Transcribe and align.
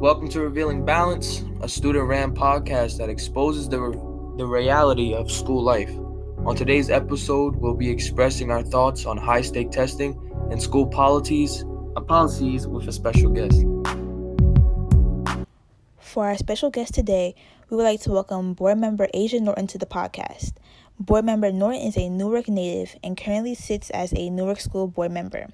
Welcome 0.00 0.28
to 0.30 0.40
Revealing 0.40 0.84
Balance, 0.84 1.44
a 1.62 1.68
student 1.68 2.06
ran 2.08 2.34
podcast 2.34 2.98
that 2.98 3.08
exposes 3.08 3.68
the, 3.68 3.78
the 4.36 4.44
reality 4.44 5.14
of 5.14 5.30
school 5.30 5.62
life. 5.62 5.90
On 6.44 6.54
today's 6.54 6.90
episode, 6.90 7.56
we'll 7.56 7.74
be 7.74 7.88
expressing 7.88 8.50
our 8.50 8.62
thoughts 8.62 9.06
on 9.06 9.16
high 9.16 9.40
stake 9.40 9.70
testing 9.70 10.18
and 10.50 10.60
school 10.60 10.86
policies, 10.86 11.64
uh, 11.96 12.00
policies 12.00 12.66
with 12.66 12.88
a 12.88 12.92
special 12.92 13.30
guest. 13.30 13.62
For 16.00 16.26
our 16.26 16.36
special 16.36 16.70
guest 16.70 16.92
today, 16.92 17.34
we 17.70 17.76
would 17.76 17.84
like 17.84 18.00
to 18.00 18.10
welcome 18.10 18.52
board 18.52 18.78
member 18.78 19.08
Asia 19.14 19.40
Norton 19.40 19.68
to 19.68 19.78
the 19.78 19.86
podcast. 19.86 20.54
Board 20.98 21.24
member 21.24 21.50
Norton 21.50 21.80
is 21.80 21.96
a 21.96 22.08
Newark 22.08 22.48
native 22.48 22.96
and 23.02 23.16
currently 23.16 23.54
sits 23.54 23.90
as 23.90 24.12
a 24.12 24.28
Newark 24.28 24.60
School 24.60 24.88
board 24.88 25.12
member. 25.12 25.46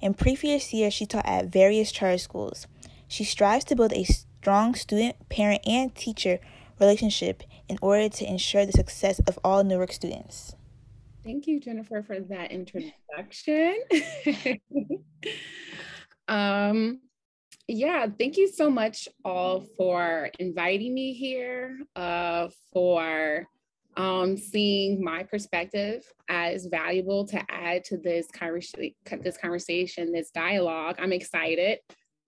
In 0.00 0.14
previous 0.14 0.72
years, 0.72 0.94
she 0.94 1.04
taught 1.04 1.26
at 1.26 1.46
various 1.46 1.92
charter 1.92 2.16
schools. 2.16 2.66
She 3.10 3.24
strives 3.24 3.64
to 3.64 3.74
build 3.74 3.92
a 3.92 4.04
strong 4.04 4.76
student, 4.76 5.28
parent, 5.28 5.62
and 5.66 5.92
teacher 5.92 6.38
relationship 6.78 7.42
in 7.68 7.76
order 7.82 8.08
to 8.08 8.24
ensure 8.24 8.64
the 8.64 8.70
success 8.70 9.18
of 9.26 9.36
all 9.42 9.64
Newark 9.64 9.92
students. 9.92 10.54
Thank 11.24 11.48
you, 11.48 11.58
Jennifer, 11.58 12.04
for 12.04 12.20
that 12.20 12.52
introduction. 12.52 13.82
um, 16.28 17.00
yeah, 17.66 18.06
thank 18.16 18.36
you 18.36 18.46
so 18.46 18.70
much 18.70 19.08
all 19.24 19.66
for 19.76 20.30
inviting 20.38 20.94
me 20.94 21.12
here, 21.12 21.80
uh, 21.96 22.46
for 22.72 23.44
um, 23.96 24.36
seeing 24.36 25.02
my 25.02 25.24
perspective 25.24 26.04
as 26.28 26.66
valuable 26.66 27.26
to 27.26 27.44
add 27.50 27.82
to 27.86 27.96
this 27.96 28.28
this 29.20 29.36
conversation, 29.36 30.12
this 30.12 30.30
dialogue. 30.30 30.94
I'm 31.00 31.12
excited. 31.12 31.80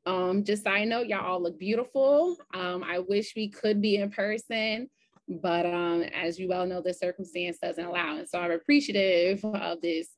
Um, 0.05 0.45
just 0.45 0.65
side 0.65 0.88
note, 0.88 1.06
y'all 1.06 1.24
all 1.24 1.42
look 1.42 1.59
beautiful. 1.59 2.37
Um, 2.55 2.83
I 2.83 2.98
wish 2.98 3.34
we 3.37 3.48
could 3.48 3.80
be 3.80 3.97
in 3.97 4.10
person, 4.10 4.91
but 5.29 5.65
um, 5.66 6.02
as 6.02 6.38
you 6.38 6.49
well 6.49 6.66
know, 6.66 6.80
the 6.80 6.93
circumstance 6.93 7.59
doesn't 7.63 7.85
allow. 7.85 8.16
And 8.16 8.29
so 8.29 8.38
I'm 8.38 8.51
appreciative 8.51 9.45
of 9.45 9.80
this 9.80 10.09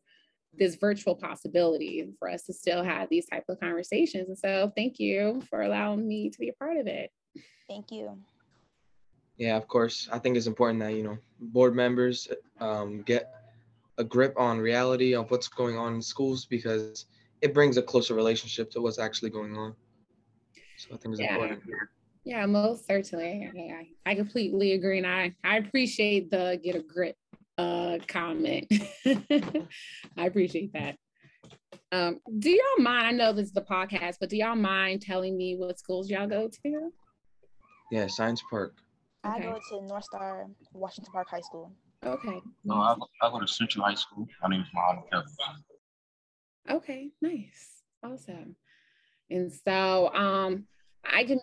this 0.56 0.76
virtual 0.76 1.16
possibility 1.16 2.08
for 2.18 2.30
us 2.30 2.44
to 2.44 2.52
still 2.52 2.84
have 2.84 3.08
these 3.08 3.26
type 3.26 3.44
of 3.48 3.58
conversations. 3.58 4.28
And 4.28 4.38
so 4.38 4.72
thank 4.76 4.98
you 4.98 5.42
for 5.50 5.62
allowing 5.62 6.06
me 6.06 6.30
to 6.30 6.38
be 6.38 6.48
a 6.48 6.52
part 6.52 6.76
of 6.76 6.86
it. 6.86 7.10
Thank 7.68 7.90
you. 7.90 8.16
Yeah, 9.36 9.56
of 9.56 9.66
course. 9.66 10.08
I 10.12 10.18
think 10.18 10.36
it's 10.36 10.46
important 10.46 10.80
that, 10.80 10.94
you 10.94 11.02
know, 11.02 11.18
board 11.40 11.74
members 11.74 12.28
um, 12.60 13.02
get 13.02 13.34
a 13.98 14.04
grip 14.04 14.34
on 14.38 14.58
reality 14.58 15.14
of 15.14 15.30
what's 15.30 15.48
going 15.48 15.76
on 15.76 15.94
in 15.94 16.02
schools 16.02 16.44
because 16.44 17.06
it 17.44 17.52
brings 17.52 17.76
a 17.76 17.82
closer 17.82 18.14
relationship 18.14 18.70
to 18.70 18.80
what's 18.80 18.98
actually 18.98 19.28
going 19.28 19.54
on. 19.54 19.74
So 20.78 20.94
I 20.94 20.96
think 20.96 21.12
it's 21.12 21.20
yeah. 21.20 21.34
important. 21.34 21.62
Yeah, 22.24 22.46
most 22.46 22.86
certainly. 22.86 23.50
Yeah, 23.54 23.82
I 24.06 24.14
completely 24.14 24.72
agree. 24.72 24.96
And 24.96 25.06
I, 25.06 25.34
I 25.44 25.58
appreciate 25.58 26.30
the 26.30 26.58
get 26.64 26.74
a 26.74 26.80
grip 26.80 27.16
uh, 27.58 27.98
comment. 28.08 28.66
I 29.06 30.26
appreciate 30.26 30.72
that. 30.72 30.96
Um, 31.92 32.18
do 32.38 32.48
y'all 32.48 32.82
mind? 32.82 33.06
I 33.08 33.10
know 33.10 33.34
this 33.34 33.48
is 33.48 33.52
the 33.52 33.60
podcast, 33.60 34.16
but 34.20 34.30
do 34.30 34.38
y'all 34.38 34.56
mind 34.56 35.02
telling 35.02 35.36
me 35.36 35.54
what 35.56 35.78
schools 35.78 36.08
y'all 36.08 36.26
go 36.26 36.48
to? 36.64 36.90
Yeah, 37.92 38.06
Science 38.06 38.42
Park. 38.48 38.74
I 39.22 39.38
go 39.38 39.60
to 39.68 39.86
North 39.86 40.04
Star 40.04 40.46
Washington 40.72 41.12
Park 41.12 41.28
High 41.30 41.40
School. 41.40 41.72
Okay. 42.04 42.40
No, 42.64 42.76
I 42.76 42.94
go, 42.94 43.06
I 43.20 43.30
go 43.30 43.38
to 43.38 43.46
Central 43.46 43.84
High 43.84 43.94
School. 43.94 44.26
My 44.42 44.48
name 44.48 44.62
is 44.62 44.68
Mohammed 44.72 45.04
Kevin. 45.10 45.26
Okay, 46.70 47.10
nice. 47.20 47.82
Awesome. 48.02 48.56
And 49.30 49.52
so 49.52 50.12
um 50.14 50.66
I 51.04 51.24
can 51.24 51.40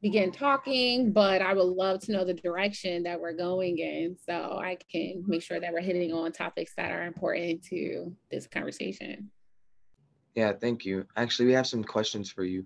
begin 0.00 0.30
talking, 0.30 1.12
but 1.12 1.42
I 1.42 1.54
would 1.54 1.62
love 1.62 2.00
to 2.02 2.12
know 2.12 2.24
the 2.24 2.34
direction 2.34 3.02
that 3.02 3.20
we're 3.20 3.32
going 3.32 3.78
in 3.78 4.16
so 4.24 4.58
I 4.62 4.78
can 4.90 5.24
make 5.26 5.42
sure 5.42 5.58
that 5.58 5.72
we're 5.72 5.80
hitting 5.80 6.12
on 6.12 6.30
topics 6.32 6.72
that 6.76 6.92
are 6.92 7.04
important 7.04 7.64
to 7.64 8.14
this 8.30 8.46
conversation. 8.46 9.30
Yeah, 10.34 10.52
thank 10.52 10.84
you. 10.84 11.04
Actually, 11.16 11.46
we 11.46 11.52
have 11.54 11.66
some 11.66 11.82
questions 11.82 12.30
for 12.30 12.44
you. 12.44 12.64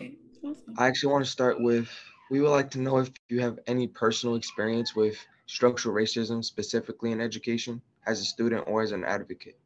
Okay, 0.00 0.16
awesome. 0.44 0.74
I 0.76 0.88
actually 0.88 1.12
want 1.12 1.24
to 1.24 1.30
start 1.30 1.60
with 1.60 1.88
we 2.30 2.40
would 2.40 2.50
like 2.50 2.70
to 2.72 2.80
know 2.80 2.98
if 2.98 3.10
you 3.28 3.40
have 3.40 3.58
any 3.66 3.86
personal 3.86 4.34
experience 4.36 4.94
with 4.94 5.16
structural 5.46 5.94
racism, 5.94 6.44
specifically 6.44 7.12
in 7.12 7.20
education, 7.20 7.80
as 8.06 8.20
a 8.20 8.24
student 8.24 8.64
or 8.66 8.82
as 8.82 8.92
an 8.92 9.04
advocate. 9.04 9.58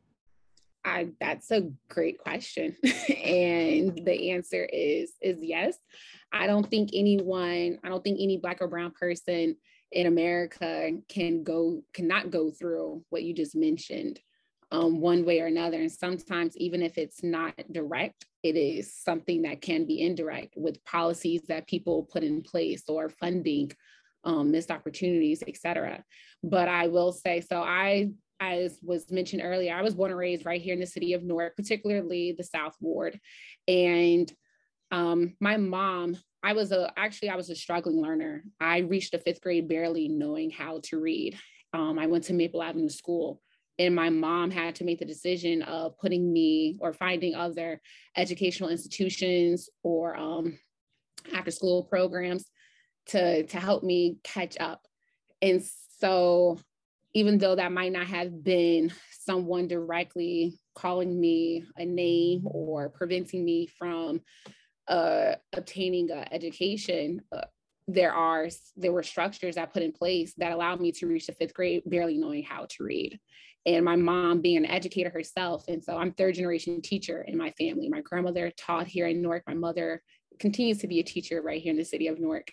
I, 0.89 1.09
that's 1.21 1.51
a 1.51 1.71
great 1.89 2.19
question. 2.19 2.77
and 3.25 4.05
the 4.05 4.31
answer 4.33 4.65
is 4.65 5.13
is 5.21 5.39
yes. 5.43 5.77
I 6.33 6.47
don't 6.47 6.69
think 6.69 6.91
anyone, 6.93 7.79
I 7.83 7.89
don't 7.89 8.05
think 8.05 8.19
any 8.21 8.37
black 8.37 8.61
or 8.61 8.69
brown 8.69 8.93
person 8.93 9.57
in 9.93 10.07
America 10.07 10.91
can 11.09 11.43
go 11.43 11.83
cannot 11.95 12.31
go 12.31 12.51
through 12.51 13.05
what 13.11 13.23
you 13.23 13.35
just 13.35 13.57
mentioned 13.57 14.21
um, 14.71 15.01
one 15.01 15.25
way 15.25 15.41
or 15.41 15.47
another. 15.47 15.81
And 15.81 15.91
sometimes 15.91 16.57
even 16.57 16.83
if 16.83 16.99
it's 16.99 17.23
not 17.23 17.55
direct, 17.73 18.27
it 18.43 18.57
is 18.57 18.95
something 18.95 19.43
that 19.43 19.63
can 19.63 19.87
be 19.87 20.03
indirect 20.03 20.55
with 20.57 20.85
policies 20.85 21.43
that 21.49 21.67
people 21.67 22.09
put 22.13 22.23
in 22.23 22.43
place 22.43 22.85
or 22.89 23.09
funding 23.09 23.73
um, 24.25 24.51
missed 24.51 24.71
opportunities, 24.71 25.43
et 25.47 25.57
cetera. 25.57 26.05
But 26.43 26.69
I 26.69 26.89
will 26.89 27.13
say, 27.13 27.41
so 27.41 27.63
I 27.63 28.11
as 28.41 28.79
was 28.83 29.11
mentioned 29.11 29.43
earlier, 29.45 29.75
I 29.75 29.83
was 29.83 29.95
born 29.95 30.11
and 30.11 30.19
raised 30.19 30.47
right 30.47 30.61
here 30.61 30.75
in 30.75 30.81
the 30.81 30.87
city 30.87 31.13
of 31.13 31.23
Newark, 31.23 31.57
particularly 31.57 32.35
the 32.37 32.45
South 32.45 32.77
Ward. 32.81 33.19
And 33.67 34.33
um, 34.91 35.35
my 35.41 35.57
mom, 35.57 36.17
I 36.43 36.53
was 36.53 36.73
a 36.73 36.93
actually 36.97 37.31
I 37.31 37.37
was 37.37 37.51
a 37.51 37.57
struggling 37.57 38.01
learner. 38.01 38.45
I 38.61 38.79
reached 38.79 39.13
the 39.13 39.19
fifth 39.19 39.41
grade 39.41 39.69
barely 39.69 40.09
knowing 40.09 40.51
how 40.51 40.81
to 40.85 41.01
read. 41.01 41.37
Um, 41.75 41.99
I 41.99 42.07
went 42.07 42.25
to 42.25 42.33
Maple 42.33 42.63
Avenue 42.63 42.89
School, 42.89 43.43
and 43.79 43.95
my 43.95 44.09
mom 44.09 44.51
had 44.51 44.77
to 44.77 44.85
make 44.85 45.01
the 45.01 45.05
decision 45.05 45.63
of 45.63 45.99
putting 45.99 46.33
me 46.33 46.79
or 46.81 46.93
finding 46.93 47.35
other 47.35 47.81
educational 48.17 48.71
institutions 48.71 49.69
or 49.83 50.17
um, 50.17 50.59
after 51.35 51.51
school 51.51 51.85
programs 51.85 52.47
to 53.07 53.45
to 53.45 53.59
help 53.59 53.83
me 53.83 54.19
catch 54.23 54.57
up. 54.61 54.87
And 55.43 55.63
so 56.01 56.59
even 57.15 57.39
though 57.39 57.55
that 57.55 57.73
might 57.73 57.93
not 57.93 58.07
have 58.07 58.45
been 58.45 58.93
someone 59.11 59.67
directly 59.67 60.59
calling 60.75 61.19
me 61.21 61.65
a 61.77 61.85
name 61.85 62.43
or 62.45 62.89
preventing 62.89 63.45
me 63.45 63.67
from 63.79 64.21
uh, 64.89 65.35
obtaining 65.55 66.11
an 66.11 66.27
education, 66.33 67.21
uh, 67.33 67.43
there 67.89 68.13
are 68.13 68.49
there 68.77 68.93
were 68.93 69.03
structures 69.03 69.55
that 69.55 69.73
put 69.73 69.83
in 69.83 69.93
place 69.93 70.35
that 70.37 70.53
allowed 70.53 70.81
me 70.81 70.93
to 70.93 71.07
reach 71.07 71.27
the 71.27 71.33
fifth 71.33 71.55
grade 71.55 71.83
barely 71.87 72.19
knowing 72.19 72.43
how 72.43 72.67
to 72.69 72.85
read. 72.85 73.19
And 73.65 73.85
my 73.85 73.97
mom 73.97 74.41
being 74.41 74.59
an 74.59 74.67
educator 74.67 75.11
herself 75.11 75.65
and 75.69 75.83
so 75.83 75.97
i'm 75.97 76.13
third 76.13 76.35
generation 76.35 76.81
teacher 76.83 77.23
in 77.23 77.37
my 77.37 77.51
family. 77.53 77.89
My 77.89 78.03
grandmother 78.03 78.53
taught 78.57 78.87
here 78.87 79.07
in 79.07 79.23
newark. 79.23 79.43
My 79.47 79.55
mother 79.55 80.03
continues 80.39 80.79
to 80.79 80.87
be 80.87 81.01
a 81.01 81.05
teacher 81.05 81.41
right 81.43 81.61
here 81.61 81.73
in 81.73 81.79
the 81.79 81.85
city 81.85 82.09
of 82.09 82.21
newark. 82.21 82.49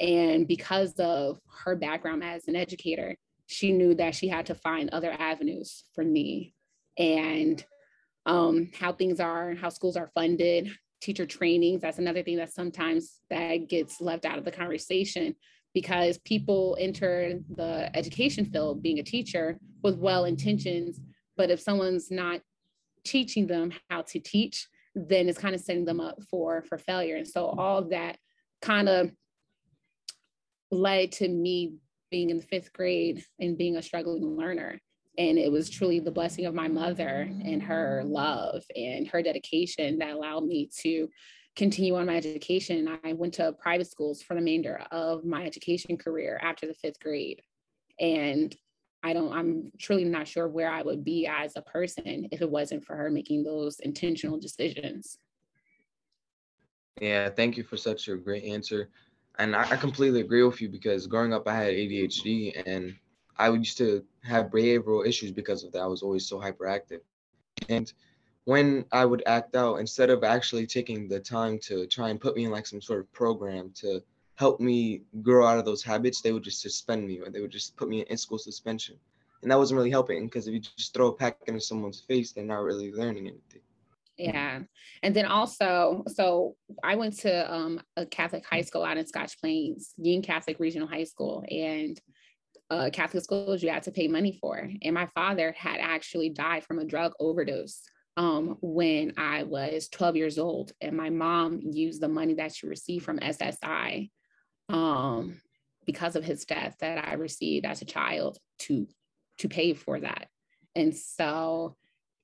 And 0.00 0.48
because 0.48 0.94
of 0.98 1.38
her 1.64 1.76
background 1.76 2.24
as 2.24 2.48
an 2.48 2.56
educator 2.56 3.16
she 3.50 3.72
knew 3.72 3.94
that 3.96 4.14
she 4.14 4.28
had 4.28 4.46
to 4.46 4.54
find 4.54 4.90
other 4.90 5.10
avenues 5.10 5.82
for 5.94 6.04
me 6.04 6.54
and 6.96 7.64
um, 8.24 8.70
how 8.78 8.92
things 8.92 9.18
are, 9.18 9.54
how 9.54 9.68
schools 9.68 9.96
are 9.96 10.10
funded, 10.14 10.70
teacher 11.00 11.26
trainings. 11.26 11.82
That's 11.82 11.98
another 11.98 12.22
thing 12.22 12.36
that 12.36 12.52
sometimes 12.52 13.18
that 13.28 13.68
gets 13.68 14.00
left 14.00 14.24
out 14.24 14.38
of 14.38 14.44
the 14.44 14.52
conversation 14.52 15.34
because 15.74 16.18
people 16.18 16.76
enter 16.78 17.40
the 17.56 17.90
education 17.96 18.44
field 18.44 18.82
being 18.82 19.00
a 19.00 19.04
teacher 19.04 19.58
with 19.82 19.96
well 19.96 20.26
intentions, 20.26 21.00
but 21.36 21.50
if 21.50 21.60
someone's 21.60 22.08
not 22.08 22.40
teaching 23.04 23.48
them 23.48 23.72
how 23.88 24.02
to 24.02 24.20
teach, 24.20 24.68
then 24.94 25.28
it's 25.28 25.38
kind 25.38 25.56
of 25.56 25.60
setting 25.60 25.84
them 25.84 26.00
up 26.00 26.22
for 26.30 26.62
for 26.68 26.78
failure. 26.78 27.16
And 27.16 27.26
so 27.26 27.46
all 27.46 27.78
of 27.78 27.90
that 27.90 28.16
kind 28.62 28.88
of 28.88 29.10
led 30.70 31.10
to 31.12 31.28
me 31.28 31.74
being 32.10 32.30
in 32.30 32.38
the 32.38 32.46
fifth 32.46 32.72
grade 32.72 33.24
and 33.38 33.58
being 33.58 33.76
a 33.76 33.82
struggling 33.82 34.36
learner. 34.36 34.80
And 35.18 35.38
it 35.38 35.50
was 35.50 35.70
truly 35.70 36.00
the 36.00 36.10
blessing 36.10 36.46
of 36.46 36.54
my 36.54 36.68
mother 36.68 37.28
and 37.44 37.62
her 37.62 38.02
love 38.04 38.62
and 38.74 39.06
her 39.08 39.22
dedication 39.22 39.98
that 39.98 40.10
allowed 40.10 40.44
me 40.44 40.70
to 40.80 41.08
continue 41.56 41.96
on 41.96 42.06
my 42.06 42.16
education. 42.16 42.98
I 43.04 43.12
went 43.12 43.34
to 43.34 43.52
private 43.52 43.90
schools 43.90 44.22
for 44.22 44.34
the 44.34 44.40
remainder 44.40 44.82
of 44.90 45.24
my 45.24 45.44
education 45.44 45.96
career 45.96 46.38
after 46.42 46.66
the 46.66 46.74
fifth 46.74 47.00
grade. 47.00 47.42
And 47.98 48.54
I 49.02 49.12
don't, 49.12 49.32
I'm 49.32 49.72
truly 49.78 50.04
not 50.04 50.28
sure 50.28 50.48
where 50.48 50.70
I 50.70 50.82
would 50.82 51.04
be 51.04 51.26
as 51.26 51.52
a 51.56 51.62
person 51.62 52.28
if 52.30 52.40
it 52.40 52.50
wasn't 52.50 52.84
for 52.84 52.96
her 52.96 53.10
making 53.10 53.44
those 53.44 53.80
intentional 53.80 54.38
decisions. 54.38 55.18
Yeah, 57.00 57.30
thank 57.30 57.56
you 57.56 57.64
for 57.64 57.76
such 57.76 58.08
a 58.08 58.16
great 58.16 58.44
answer 58.44 58.90
and 59.40 59.56
I, 59.56 59.76
completely 59.76 60.20
agree 60.20 60.42
with 60.42 60.60
you 60.60 60.68
because 60.68 61.06
growing 61.06 61.32
up, 61.32 61.48
I 61.48 61.54
had 61.54 61.72
ADHD 61.72 62.62
and 62.66 62.94
I 63.38 63.48
used 63.48 63.78
to 63.78 64.04
have 64.22 64.46
behavioral 64.50 65.06
issues 65.06 65.32
because 65.32 65.64
of 65.64 65.72
that. 65.72 65.80
I 65.80 65.86
was 65.86 66.02
always 66.02 66.26
so 66.26 66.38
hyperactive. 66.38 67.00
And 67.68 67.90
when 68.44 68.84
I 68.92 69.06
would 69.06 69.22
act 69.26 69.56
out, 69.56 69.76
instead 69.76 70.10
of 70.10 70.24
actually 70.24 70.66
taking 70.66 71.08
the 71.08 71.20
time 71.20 71.58
to 71.60 71.86
try 71.86 72.10
and 72.10 72.20
put 72.20 72.36
me 72.36 72.44
in 72.44 72.50
like 72.50 72.66
some 72.66 72.82
sort 72.82 73.00
of 73.00 73.10
program 73.12 73.72
to 73.76 74.02
help 74.36 74.60
me 74.60 75.02
grow 75.22 75.46
out 75.46 75.58
of 75.58 75.64
those 75.64 75.82
habits, 75.82 76.20
they 76.20 76.32
would 76.32 76.44
just 76.44 76.60
suspend 76.60 77.06
me 77.06 77.18
or 77.18 77.30
they 77.30 77.40
would 77.40 77.50
just 77.50 77.76
put 77.76 77.88
me 77.88 78.00
in 78.00 78.16
school 78.18 78.38
suspension. 78.38 78.96
And 79.42 79.50
that 79.50 79.58
wasn't 79.58 79.78
really 79.78 79.90
helping 79.90 80.26
because 80.26 80.48
if 80.48 80.54
you 80.54 80.60
just 80.60 80.92
throw 80.92 81.08
a 81.08 81.14
pack 81.14 81.38
into 81.46 81.60
someone's 81.60 82.00
face, 82.00 82.32
they're 82.32 82.44
not 82.44 82.62
really 82.62 82.92
learning 82.92 83.26
anything. 83.26 83.62
Yeah. 84.20 84.60
And 85.02 85.16
then 85.16 85.26
also, 85.26 86.04
so 86.08 86.56
I 86.84 86.96
went 86.96 87.18
to 87.20 87.52
um, 87.52 87.80
a 87.96 88.06
Catholic 88.06 88.44
high 88.44 88.60
school 88.62 88.84
out 88.84 88.98
in 88.98 89.06
Scotch 89.06 89.40
Plains, 89.40 89.94
Union 89.96 90.22
Catholic 90.22 90.58
Regional 90.60 90.88
High 90.88 91.04
School. 91.04 91.44
And 91.50 92.00
uh, 92.70 92.90
Catholic 92.92 93.24
schools 93.24 93.62
you 93.62 93.70
had 93.70 93.82
to 93.84 93.90
pay 93.90 94.08
money 94.08 94.38
for. 94.40 94.70
And 94.82 94.94
my 94.94 95.06
father 95.06 95.54
had 95.56 95.78
actually 95.80 96.30
died 96.30 96.64
from 96.64 96.78
a 96.78 96.84
drug 96.84 97.12
overdose 97.18 97.82
um, 98.16 98.56
when 98.60 99.14
I 99.16 99.42
was 99.42 99.88
12 99.88 100.16
years 100.16 100.38
old. 100.38 100.72
And 100.80 100.96
my 100.96 101.10
mom 101.10 101.60
used 101.62 102.00
the 102.00 102.08
money 102.08 102.34
that 102.34 102.54
she 102.54 102.66
received 102.66 103.04
from 103.04 103.18
SSI 103.18 104.10
um, 104.68 105.40
because 105.84 106.14
of 106.14 106.24
his 106.24 106.44
death 106.44 106.76
that 106.80 107.08
I 107.08 107.14
received 107.14 107.66
as 107.66 107.82
a 107.82 107.86
child 107.86 108.38
to 108.60 108.86
to 109.38 109.48
pay 109.48 109.72
for 109.72 109.98
that. 109.98 110.28
And 110.76 110.94
so 110.94 111.76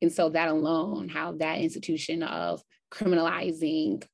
and 0.02 0.12
so 0.12 0.28
that 0.30 0.48
alone, 0.48 1.08
how 1.08 1.32
that 1.32 1.58
institution 1.58 2.22
of 2.22 2.62
criminalizing 2.92 4.04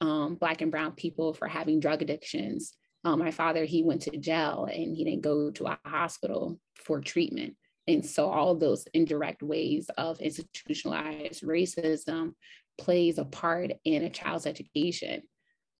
um, 0.00 0.34
Black 0.36 0.60
and 0.60 0.70
Brown 0.70 0.92
people 0.92 1.32
for 1.32 1.48
having 1.48 1.80
drug 1.80 2.02
addictions. 2.02 2.74
Um, 3.04 3.18
my 3.18 3.30
father, 3.30 3.64
he 3.64 3.82
went 3.82 4.02
to 4.02 4.16
jail 4.16 4.68
and 4.70 4.96
he 4.96 5.04
didn't 5.04 5.22
go 5.22 5.50
to 5.52 5.66
a 5.66 5.78
hospital 5.84 6.58
for 6.76 7.00
treatment. 7.00 7.54
And 7.88 8.04
so 8.04 8.28
all 8.28 8.54
those 8.54 8.86
indirect 8.94 9.42
ways 9.42 9.88
of 9.98 10.20
institutionalized 10.20 11.42
racism 11.42 12.34
plays 12.78 13.18
a 13.18 13.24
part 13.24 13.72
in 13.84 14.04
a 14.04 14.10
child's 14.10 14.46
education 14.46 15.22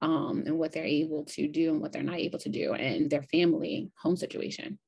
um, 0.02 0.42
and 0.46 0.58
what 0.58 0.72
they're 0.72 0.84
able 0.84 1.24
to 1.26 1.46
do 1.46 1.70
and 1.70 1.80
what 1.80 1.92
they're 1.92 2.02
not 2.02 2.18
able 2.18 2.40
to 2.40 2.48
do 2.48 2.74
and 2.74 3.08
their 3.08 3.22
family 3.22 3.90
home 4.00 4.16
situation. 4.16 4.78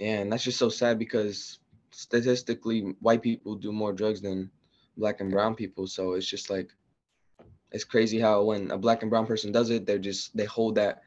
Yeah, 0.00 0.20
and 0.20 0.32
that's 0.32 0.44
just 0.44 0.58
so 0.58 0.68
sad 0.68 0.98
because 0.98 1.60
statistically 1.90 2.94
white 3.00 3.22
people 3.22 3.54
do 3.54 3.72
more 3.72 3.92
drugs 3.92 4.20
than 4.20 4.50
black 4.96 5.20
and 5.20 5.30
brown 5.30 5.54
people. 5.54 5.86
So 5.86 6.12
it's 6.12 6.26
just 6.26 6.50
like 6.50 6.70
it's 7.72 7.84
crazy 7.84 8.18
how 8.18 8.42
when 8.42 8.70
a 8.70 8.78
black 8.78 9.02
and 9.02 9.10
brown 9.10 9.26
person 9.26 9.52
does 9.52 9.70
it 9.70 9.86
they're 9.86 9.98
just 9.98 10.36
they 10.36 10.44
hold 10.44 10.74
that 10.76 11.02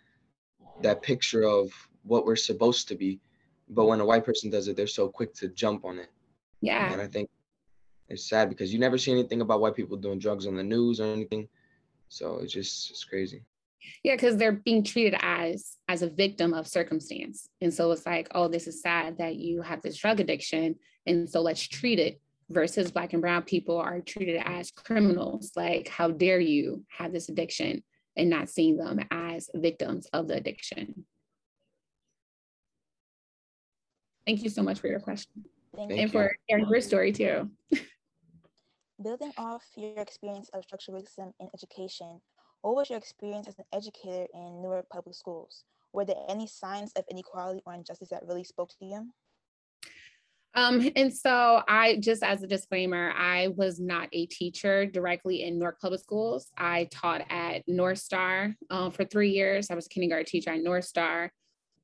that 0.81 1.01
picture 1.01 1.43
of 1.43 1.71
what 2.03 2.25
we're 2.25 2.35
supposed 2.35 2.87
to 2.89 2.95
be. 2.95 3.19
But 3.69 3.85
when 3.85 4.01
a 4.01 4.05
white 4.05 4.25
person 4.25 4.49
does 4.49 4.67
it 4.67 4.75
they're 4.75 4.87
so 4.87 5.09
quick 5.09 5.33
to 5.35 5.47
jump 5.49 5.85
on 5.85 5.99
it. 5.99 6.09
Yeah. 6.61 6.91
And 6.91 7.01
i 7.01 7.07
think 7.07 7.29
it's 8.09 8.29
sad 8.29 8.49
because 8.49 8.71
you 8.71 8.79
never 8.79 8.97
see 8.97 9.11
anything 9.11 9.41
about 9.41 9.61
white 9.61 9.75
people 9.75 9.97
doing 9.97 10.19
drugs 10.19 10.45
on 10.45 10.55
the 10.55 10.63
news 10.63 10.99
or 10.99 11.05
anything. 11.05 11.47
So 12.09 12.39
it's 12.39 12.53
just 12.53 12.91
it's 12.91 13.03
crazy 13.03 13.43
yeah 14.03 14.15
because 14.15 14.37
they're 14.37 14.51
being 14.51 14.83
treated 14.83 15.15
as 15.21 15.77
as 15.87 16.01
a 16.01 16.09
victim 16.09 16.53
of 16.53 16.67
circumstance. 16.67 17.47
And 17.61 17.73
so 17.73 17.91
it's 17.91 18.05
like 18.05 18.27
oh 18.31 18.47
this 18.47 18.67
is 18.67 18.81
sad 18.81 19.17
that 19.17 19.35
you 19.35 19.61
have 19.61 19.81
this 19.81 19.97
drug 19.97 20.19
addiction. 20.19 20.75
And 21.05 21.29
so 21.29 21.41
let's 21.41 21.67
treat 21.67 21.99
it 21.99 22.21
versus 22.49 22.91
black 22.91 23.13
and 23.13 23.21
brown 23.21 23.43
people 23.43 23.77
are 23.77 24.01
treated 24.01 24.41
as 24.45 24.71
criminals. 24.71 25.51
Like 25.55 25.87
how 25.87 26.11
dare 26.11 26.39
you 26.39 26.85
have 26.89 27.11
this 27.11 27.29
addiction 27.29 27.83
and 28.15 28.29
not 28.29 28.49
seeing 28.49 28.77
them 28.77 28.99
as 29.11 29.49
victims 29.53 30.07
of 30.13 30.27
the 30.27 30.35
addiction? 30.35 31.05
Thank 34.25 34.43
you 34.43 34.49
so 34.49 34.63
much 34.63 34.79
for 34.79 34.87
your 34.87 34.99
question. 34.99 35.43
Thank 35.75 35.91
and 35.91 35.99
you. 36.01 36.07
for 36.09 36.35
sharing 36.49 36.67
your 36.69 36.81
story 36.81 37.11
too. 37.11 37.49
Building 39.03 39.33
off 39.37 39.63
your 39.75 39.99
experience 39.99 40.49
of 40.53 40.63
structural 40.63 41.01
racism 41.01 41.33
in 41.39 41.49
education, 41.53 42.21
what 42.63 42.75
was 42.75 42.89
your 42.89 42.97
experience 42.97 43.47
as 43.47 43.59
an 43.59 43.65
educator 43.73 44.25
in 44.33 44.61
Newark 44.61 44.89
Public 44.89 45.15
Schools? 45.15 45.65
Were 45.91 46.05
there 46.05 46.23
any 46.29 46.47
signs 46.47 46.93
of 46.93 47.03
inequality 47.11 47.61
or 47.65 47.73
injustice 47.73 48.09
that 48.09 48.25
really 48.25 48.45
spoke 48.45 48.69
to 48.79 48.85
you? 48.85 49.09
Um, 50.55 50.89
and 50.95 51.13
so 51.13 51.61
I 51.67 51.97
just 51.97 52.23
as 52.23 52.41
a 52.41 52.47
disclaimer, 52.47 53.11
I 53.11 53.49
was 53.49 53.79
not 53.81 54.07
a 54.13 54.27
teacher 54.27 54.85
directly 54.85 55.43
in 55.43 55.59
Newark 55.59 55.81
Public 55.81 55.99
Schools. 55.99 56.47
I 56.57 56.87
taught 56.89 57.25
at 57.29 57.63
North 57.67 57.97
Star 57.97 58.55
um, 58.69 58.91
for 58.91 59.03
three 59.03 59.31
years. 59.31 59.69
I 59.69 59.75
was 59.75 59.87
a 59.87 59.89
kindergarten 59.89 60.25
teacher 60.25 60.51
at 60.51 60.61
North 60.61 60.85
Star. 60.85 61.33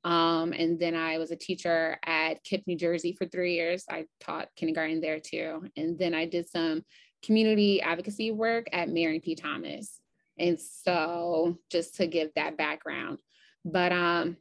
Um, 0.02 0.54
and 0.54 0.80
then 0.80 0.94
I 0.94 1.18
was 1.18 1.30
a 1.30 1.36
teacher 1.36 1.98
at 2.06 2.42
KIPP, 2.42 2.62
New 2.66 2.76
Jersey 2.76 3.14
for 3.18 3.26
three 3.26 3.54
years. 3.54 3.84
I 3.90 4.06
taught 4.18 4.48
kindergarten 4.56 5.02
there 5.02 5.20
too. 5.20 5.68
And 5.76 5.98
then 5.98 6.14
I 6.14 6.24
did 6.24 6.48
some 6.48 6.82
community 7.22 7.82
advocacy 7.82 8.30
work 8.30 8.66
at 8.72 8.88
Marion 8.88 9.20
P. 9.20 9.34
Thomas. 9.34 9.99
And 10.40 10.58
so 10.58 11.58
just 11.70 11.96
to 11.96 12.06
give 12.06 12.30
that 12.34 12.56
background. 12.56 13.18
But 13.64 13.92
um, 13.92 14.38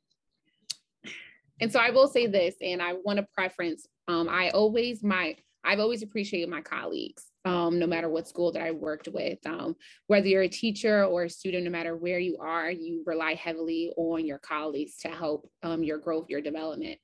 and 1.60 1.72
so 1.72 1.80
I 1.80 1.92
will 1.92 2.08
say 2.08 2.26
this, 2.26 2.56
and 2.62 2.82
I 2.82 2.94
want 2.94 3.18
to 3.18 3.28
preference, 3.34 3.86
um, 4.08 4.30
I 4.30 4.50
always 4.52 5.04
my 5.04 5.36
I've 5.64 5.80
always 5.80 6.04
appreciated 6.04 6.50
my 6.50 6.62
colleagues, 6.62 7.26
um, 7.44 7.80
no 7.80 7.86
matter 7.86 8.08
what 8.08 8.30
school 8.30 8.54
that 8.54 8.62
I 8.62 8.72
worked 8.72 9.10
with. 9.10 9.40
Um, 9.46 9.76
whether 10.08 10.28
you're 10.28 10.44
a 10.44 10.48
teacher 10.48 11.04
or 11.04 11.26
a 11.26 11.30
student, 11.30 11.66
no 11.66 11.70
matter 11.70 11.98
where 11.98 12.20
you 12.20 12.38
are, 12.40 12.72
you 12.72 13.04
rely 13.06 13.34
heavily 13.34 13.92
on 13.98 14.26
your 14.26 14.40
colleagues 14.40 14.98
to 15.02 15.10
help 15.10 15.52
um, 15.62 15.84
your 15.84 15.98
growth, 15.98 16.30
your 16.30 16.42
development. 16.42 16.98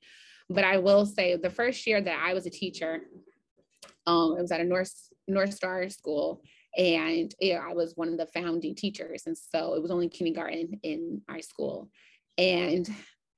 But 0.48 0.64
I 0.64 0.78
will 0.78 1.04
say 1.04 1.36
the 1.36 1.50
first 1.50 1.86
year 1.86 2.00
that 2.00 2.22
I 2.24 2.32
was 2.32 2.46
a 2.46 2.50
teacher, 2.50 3.02
um, 4.06 4.36
it 4.38 4.42
was 4.42 4.52
at 4.52 4.60
a 4.60 4.64
North 4.64 4.94
North 5.28 5.52
Star 5.52 5.88
school, 5.90 6.42
and 6.76 7.34
yeah, 7.40 7.64
I 7.66 7.72
was 7.72 7.96
one 7.96 8.08
of 8.08 8.18
the 8.18 8.26
founding 8.26 8.74
teachers. 8.74 9.22
And 9.26 9.36
so 9.36 9.74
it 9.74 9.82
was 9.82 9.90
only 9.90 10.08
kindergarten 10.08 10.78
in 10.82 11.22
our 11.28 11.40
school. 11.40 11.88
And 12.36 12.88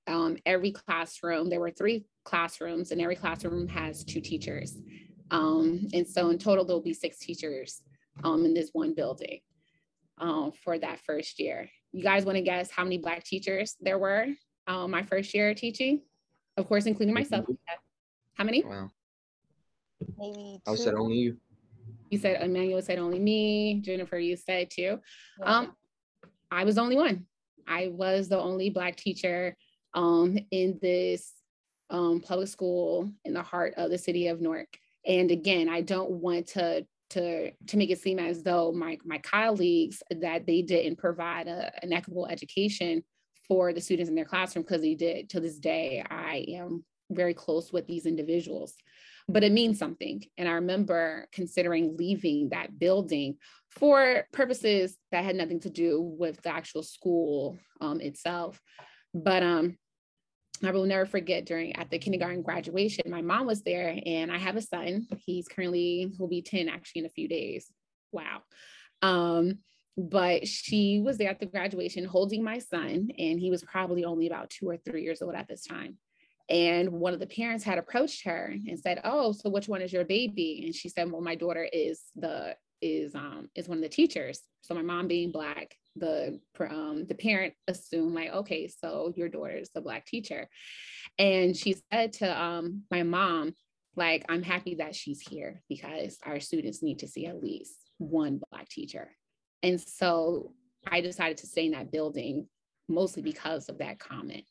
um, 0.08 0.36
every 0.44 0.72
classroom, 0.72 1.48
there 1.48 1.60
were 1.60 1.70
three 1.70 2.04
classrooms, 2.24 2.90
and 2.90 3.00
every 3.00 3.14
classroom 3.14 3.68
has 3.68 4.04
two 4.04 4.20
teachers. 4.20 4.76
Um, 5.30 5.86
and 5.92 6.06
so 6.06 6.30
in 6.30 6.38
total, 6.38 6.64
there'll 6.64 6.82
be 6.82 6.94
six 6.94 7.18
teachers 7.18 7.82
um, 8.24 8.44
in 8.44 8.54
this 8.54 8.70
one 8.72 8.94
building 8.94 9.40
um, 10.18 10.52
for 10.64 10.78
that 10.78 11.00
first 11.00 11.38
year. 11.38 11.68
You 11.92 12.02
guys 12.02 12.24
want 12.24 12.36
to 12.36 12.42
guess 12.42 12.70
how 12.70 12.84
many 12.84 12.98
Black 12.98 13.24
teachers 13.24 13.76
there 13.80 13.98
were 13.98 14.26
um, 14.66 14.90
my 14.90 15.02
first 15.02 15.32
year 15.32 15.54
teaching? 15.54 16.02
Of 16.56 16.66
course, 16.66 16.86
including 16.86 17.14
myself. 17.14 17.46
How 18.34 18.44
many? 18.44 18.64
Wow. 18.64 18.90
Maybe 20.16 20.60
two. 20.66 20.72
I 20.72 20.74
said 20.74 20.92
two? 20.92 20.98
only 20.98 21.16
you. 21.16 21.36
You 22.10 22.18
said 22.18 22.42
Emmanuel 22.42 22.82
said 22.82 22.98
only 22.98 23.18
me. 23.18 23.80
Jennifer, 23.80 24.18
you 24.18 24.36
said 24.36 24.70
too. 24.70 24.98
Um, 25.42 25.74
I 26.50 26.64
was 26.64 26.76
the 26.76 26.80
only 26.80 26.96
one. 26.96 27.26
I 27.66 27.88
was 27.88 28.28
the 28.28 28.38
only 28.38 28.70
Black 28.70 28.96
teacher 28.96 29.56
um, 29.94 30.38
in 30.50 30.78
this 30.80 31.32
um, 31.90 32.20
public 32.20 32.48
school 32.48 33.12
in 33.24 33.34
the 33.34 33.42
heart 33.42 33.74
of 33.76 33.90
the 33.90 33.98
city 33.98 34.28
of 34.28 34.40
Newark. 34.40 34.78
And 35.06 35.30
again, 35.30 35.68
I 35.68 35.80
don't 35.82 36.10
want 36.10 36.48
to 36.48 36.86
to 37.10 37.50
to 37.50 37.76
make 37.76 37.90
it 37.90 37.98
seem 37.98 38.18
as 38.18 38.42
though 38.42 38.72
my 38.72 38.98
my 39.04 39.18
colleagues 39.18 40.02
that 40.10 40.46
they 40.46 40.62
didn't 40.62 40.98
provide 40.98 41.48
a, 41.48 41.72
an 41.82 41.92
equitable 41.92 42.26
education 42.26 43.02
for 43.46 43.72
the 43.72 43.80
students 43.80 44.10
in 44.10 44.14
their 44.14 44.26
classroom 44.26 44.62
because 44.62 44.82
they 44.82 44.94
did. 44.94 45.30
To 45.30 45.40
this 45.40 45.58
day, 45.58 46.04
I 46.10 46.44
am 46.50 46.84
very 47.10 47.32
close 47.32 47.72
with 47.72 47.86
these 47.86 48.04
individuals 48.04 48.74
but 49.28 49.44
it 49.44 49.52
means 49.52 49.78
something. 49.78 50.24
And 50.38 50.48
I 50.48 50.52
remember 50.52 51.28
considering 51.32 51.96
leaving 51.98 52.48
that 52.48 52.78
building 52.78 53.36
for 53.70 54.24
purposes 54.32 54.96
that 55.12 55.24
had 55.24 55.36
nothing 55.36 55.60
to 55.60 55.70
do 55.70 56.00
with 56.00 56.40
the 56.42 56.48
actual 56.48 56.82
school 56.82 57.58
um, 57.80 58.00
itself. 58.00 58.60
But 59.12 59.42
um, 59.42 59.76
I 60.64 60.70
will 60.70 60.86
never 60.86 61.06
forget 61.06 61.44
during 61.44 61.76
at 61.76 61.90
the 61.90 61.98
kindergarten 61.98 62.42
graduation, 62.42 63.10
my 63.10 63.22
mom 63.22 63.46
was 63.46 63.62
there, 63.62 63.98
and 64.06 64.32
I 64.32 64.38
have 64.38 64.56
a 64.56 64.62
son. 64.62 65.06
He's 65.24 65.46
currently 65.46 66.12
he'll 66.16 66.28
be 66.28 66.42
10 66.42 66.68
actually 66.68 67.00
in 67.00 67.06
a 67.06 67.10
few 67.10 67.28
days. 67.28 67.70
Wow. 68.12 68.42
Um, 69.02 69.58
but 69.96 70.46
she 70.46 71.00
was 71.04 71.18
there 71.18 71.30
at 71.30 71.40
the 71.40 71.46
graduation 71.46 72.04
holding 72.04 72.42
my 72.42 72.58
son, 72.58 73.10
and 73.18 73.38
he 73.38 73.50
was 73.50 73.62
probably 73.62 74.04
only 74.04 74.26
about 74.26 74.48
two 74.48 74.68
or 74.68 74.76
three 74.78 75.02
years 75.02 75.20
old 75.20 75.34
at 75.34 75.48
this 75.48 75.64
time. 75.64 75.98
And 76.48 76.92
one 76.92 77.12
of 77.12 77.20
the 77.20 77.26
parents 77.26 77.64
had 77.64 77.78
approached 77.78 78.24
her 78.24 78.54
and 78.66 78.78
said, 78.78 79.00
"Oh, 79.04 79.32
so 79.32 79.50
which 79.50 79.68
one 79.68 79.82
is 79.82 79.92
your 79.92 80.04
baby?" 80.04 80.62
And 80.64 80.74
she 80.74 80.88
said, 80.88 81.10
"Well, 81.10 81.20
my 81.20 81.34
daughter 81.34 81.68
is 81.72 82.02
the 82.16 82.56
is 82.80 83.14
um 83.14 83.50
is 83.54 83.68
one 83.68 83.78
of 83.78 83.82
the 83.82 83.88
teachers." 83.88 84.40
So 84.62 84.74
my 84.74 84.82
mom 84.82 85.08
being 85.08 85.30
black, 85.30 85.74
the 85.96 86.40
um 86.60 87.06
the 87.06 87.14
parent 87.14 87.54
assumed 87.66 88.14
like, 88.14 88.32
"Okay, 88.32 88.68
so 88.68 89.12
your 89.14 89.28
daughter 89.28 89.56
is 89.56 89.70
the 89.74 89.82
black 89.82 90.06
teacher." 90.06 90.48
And 91.18 91.56
she 91.56 91.76
said 91.92 92.14
to 92.14 92.42
um 92.42 92.84
my 92.90 93.02
mom, 93.02 93.54
like, 93.94 94.24
"I'm 94.28 94.42
happy 94.42 94.76
that 94.76 94.94
she's 94.94 95.20
here 95.20 95.62
because 95.68 96.18
our 96.24 96.40
students 96.40 96.82
need 96.82 97.00
to 97.00 97.08
see 97.08 97.26
at 97.26 97.42
least 97.42 97.74
one 97.98 98.40
black 98.50 98.68
teacher." 98.70 99.10
And 99.62 99.78
so 99.78 100.54
I 100.86 101.02
decided 101.02 101.38
to 101.38 101.46
stay 101.46 101.66
in 101.66 101.72
that 101.72 101.92
building 101.92 102.48
mostly 102.88 103.22
because 103.22 103.68
of 103.68 103.78
that 103.78 103.98
comment 103.98 104.46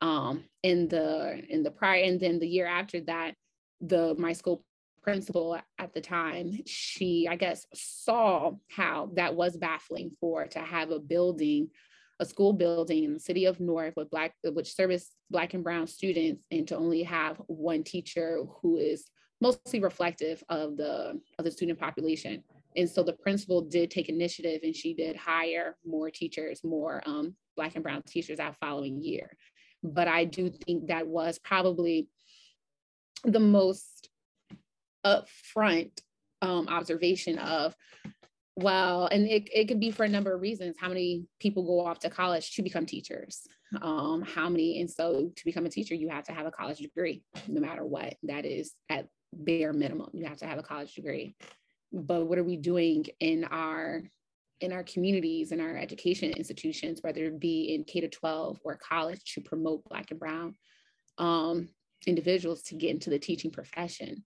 um, 0.00 0.44
in 0.62 0.88
the 0.88 1.42
in 1.48 1.62
the 1.62 1.70
prior 1.70 2.02
and 2.02 2.20
then 2.20 2.38
the 2.38 2.48
year 2.48 2.66
after 2.66 3.00
that 3.02 3.34
the 3.80 4.14
my 4.18 4.32
school 4.32 4.64
principal 5.02 5.58
at 5.78 5.94
the 5.94 6.00
time, 6.00 6.58
she, 6.66 7.26
I 7.28 7.36
guess, 7.36 7.66
saw 7.74 8.52
how 8.70 9.10
that 9.14 9.34
was 9.34 9.56
baffling 9.56 10.12
for 10.20 10.46
to 10.48 10.58
have 10.58 10.90
a 10.90 10.98
building, 10.98 11.70
a 12.18 12.26
school 12.26 12.52
building 12.52 13.04
in 13.04 13.14
the 13.14 13.20
city 13.20 13.46
of 13.46 13.60
Newark 13.60 13.94
with 13.96 14.10
black, 14.10 14.34
which 14.44 14.74
service 14.74 15.10
black 15.30 15.54
and 15.54 15.64
brown 15.64 15.86
students, 15.86 16.44
and 16.50 16.66
to 16.68 16.76
only 16.76 17.02
have 17.02 17.40
one 17.46 17.82
teacher 17.82 18.42
who 18.60 18.76
is 18.76 19.10
mostly 19.40 19.80
reflective 19.80 20.44
of 20.48 20.76
the 20.76 21.20
of 21.38 21.44
the 21.44 21.50
student 21.50 21.78
population. 21.78 22.42
And 22.76 22.88
so 22.88 23.02
the 23.02 23.14
principal 23.14 23.62
did 23.62 23.90
take 23.90 24.08
initiative 24.08 24.60
and 24.62 24.76
she 24.76 24.94
did 24.94 25.16
hire 25.16 25.76
more 25.84 26.08
teachers, 26.10 26.62
more 26.62 27.02
um, 27.04 27.34
black 27.56 27.74
and 27.74 27.82
brown 27.82 28.02
teachers 28.02 28.36
that 28.36 28.56
following 28.60 29.02
year. 29.02 29.36
But 29.82 30.08
I 30.08 30.24
do 30.24 30.50
think 30.50 30.88
that 30.88 31.06
was 31.06 31.38
probably 31.38 32.08
the 33.24 33.40
most 33.40 34.08
upfront 35.04 35.90
um, 36.42 36.68
observation 36.68 37.38
of 37.38 37.74
well 38.56 39.06
and 39.06 39.26
it, 39.26 39.48
it 39.54 39.68
could 39.68 39.80
be 39.80 39.90
for 39.90 40.04
a 40.04 40.08
number 40.08 40.34
of 40.34 40.40
reasons 40.40 40.76
how 40.78 40.88
many 40.88 41.24
people 41.38 41.64
go 41.64 41.86
off 41.86 41.98
to 42.00 42.10
college 42.10 42.54
to 42.54 42.62
become 42.62 42.84
teachers 42.84 43.42
um, 43.80 44.22
how 44.22 44.48
many 44.48 44.80
and 44.80 44.90
so 44.90 45.30
to 45.36 45.44
become 45.44 45.64
a 45.64 45.70
teacher 45.70 45.94
you 45.94 46.08
have 46.08 46.24
to 46.24 46.32
have 46.32 46.46
a 46.46 46.50
college 46.50 46.78
degree 46.78 47.22
no 47.48 47.60
matter 47.60 47.84
what 47.84 48.14
that 48.22 48.44
is 48.44 48.72
at 48.90 49.06
bare 49.32 49.72
minimum 49.72 50.10
you 50.12 50.24
have 50.24 50.38
to 50.38 50.46
have 50.46 50.58
a 50.58 50.62
college 50.62 50.94
degree. 50.94 51.34
But 51.92 52.26
what 52.26 52.38
are 52.38 52.44
we 52.44 52.56
doing 52.56 53.06
in 53.18 53.44
our 53.44 54.02
in 54.60 54.72
our 54.72 54.82
communities 54.84 55.52
in 55.52 55.60
our 55.60 55.76
education 55.76 56.32
institutions 56.32 57.00
whether 57.02 57.24
it 57.24 57.40
be 57.40 57.74
in 57.74 57.84
k 57.84 58.00
to 58.00 58.08
12 58.08 58.58
or 58.64 58.76
college 58.76 59.20
to 59.24 59.40
promote 59.40 59.84
black 59.84 60.10
and 60.10 60.20
brown 60.20 60.54
um, 61.18 61.68
individuals 62.06 62.62
to 62.62 62.74
get 62.74 62.90
into 62.90 63.10
the 63.10 63.18
teaching 63.18 63.50
profession 63.50 64.24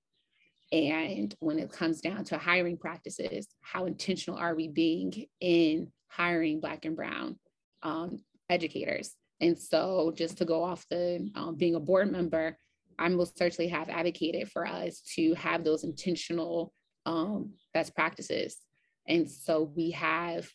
and 0.72 1.34
when 1.40 1.58
it 1.58 1.70
comes 1.70 2.00
down 2.00 2.24
to 2.24 2.38
hiring 2.38 2.76
practices 2.76 3.46
how 3.62 3.86
intentional 3.86 4.38
are 4.38 4.54
we 4.54 4.68
being 4.68 5.26
in 5.40 5.90
hiring 6.08 6.60
black 6.60 6.84
and 6.84 6.96
brown 6.96 7.38
um, 7.82 8.20
educators 8.50 9.14
and 9.40 9.58
so 9.58 10.12
just 10.14 10.38
to 10.38 10.44
go 10.44 10.62
off 10.62 10.86
the 10.90 11.28
um, 11.34 11.56
being 11.56 11.74
a 11.74 11.80
board 11.80 12.10
member 12.10 12.56
I 12.98 13.08
most 13.08 13.38
certainly 13.38 13.68
have 13.70 13.88
advocated 13.88 14.50
for 14.50 14.66
us 14.66 15.00
to 15.14 15.34
have 15.34 15.64
those 15.64 15.84
intentional 15.84 16.72
um, 17.06 17.52
best 17.72 17.94
practices. 17.94 18.58
And 19.06 19.30
so 19.30 19.72
we 19.74 19.90
have 19.92 20.48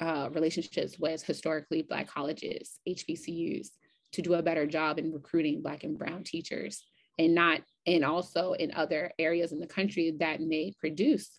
uh, 0.00 0.30
relationships 0.32 0.98
with 0.98 1.22
historically 1.22 1.82
Black 1.82 2.08
colleges, 2.08 2.78
HBCUs, 2.88 3.68
to 4.12 4.22
do 4.22 4.34
a 4.34 4.42
better 4.42 4.66
job 4.66 4.98
in 4.98 5.12
recruiting 5.12 5.62
Black 5.62 5.84
and 5.84 5.98
Brown 5.98 6.24
teachers 6.24 6.84
and 7.18 7.34
not, 7.34 7.60
and 7.86 8.04
also 8.04 8.52
in 8.54 8.72
other 8.74 9.12
areas 9.18 9.52
in 9.52 9.60
the 9.60 9.66
country 9.66 10.14
that 10.18 10.40
may 10.40 10.72
produce 10.78 11.38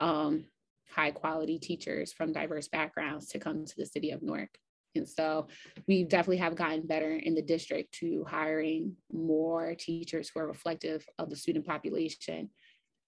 um, 0.00 0.44
high 0.90 1.10
quality 1.10 1.58
teachers 1.58 2.12
from 2.12 2.32
diverse 2.32 2.68
backgrounds 2.68 3.28
to 3.28 3.38
come 3.38 3.64
to 3.64 3.76
the 3.76 3.86
city 3.86 4.10
of 4.10 4.22
Newark. 4.22 4.50
And 4.94 5.08
so 5.08 5.48
we 5.88 6.04
definitely 6.04 6.36
have 6.36 6.54
gotten 6.54 6.86
better 6.86 7.10
in 7.10 7.34
the 7.34 7.42
district 7.42 7.92
to 7.94 8.24
hiring 8.28 8.96
more 9.12 9.74
teachers 9.74 10.30
who 10.32 10.40
are 10.40 10.46
reflective 10.46 11.04
of 11.18 11.30
the 11.30 11.36
student 11.36 11.66
population. 11.66 12.50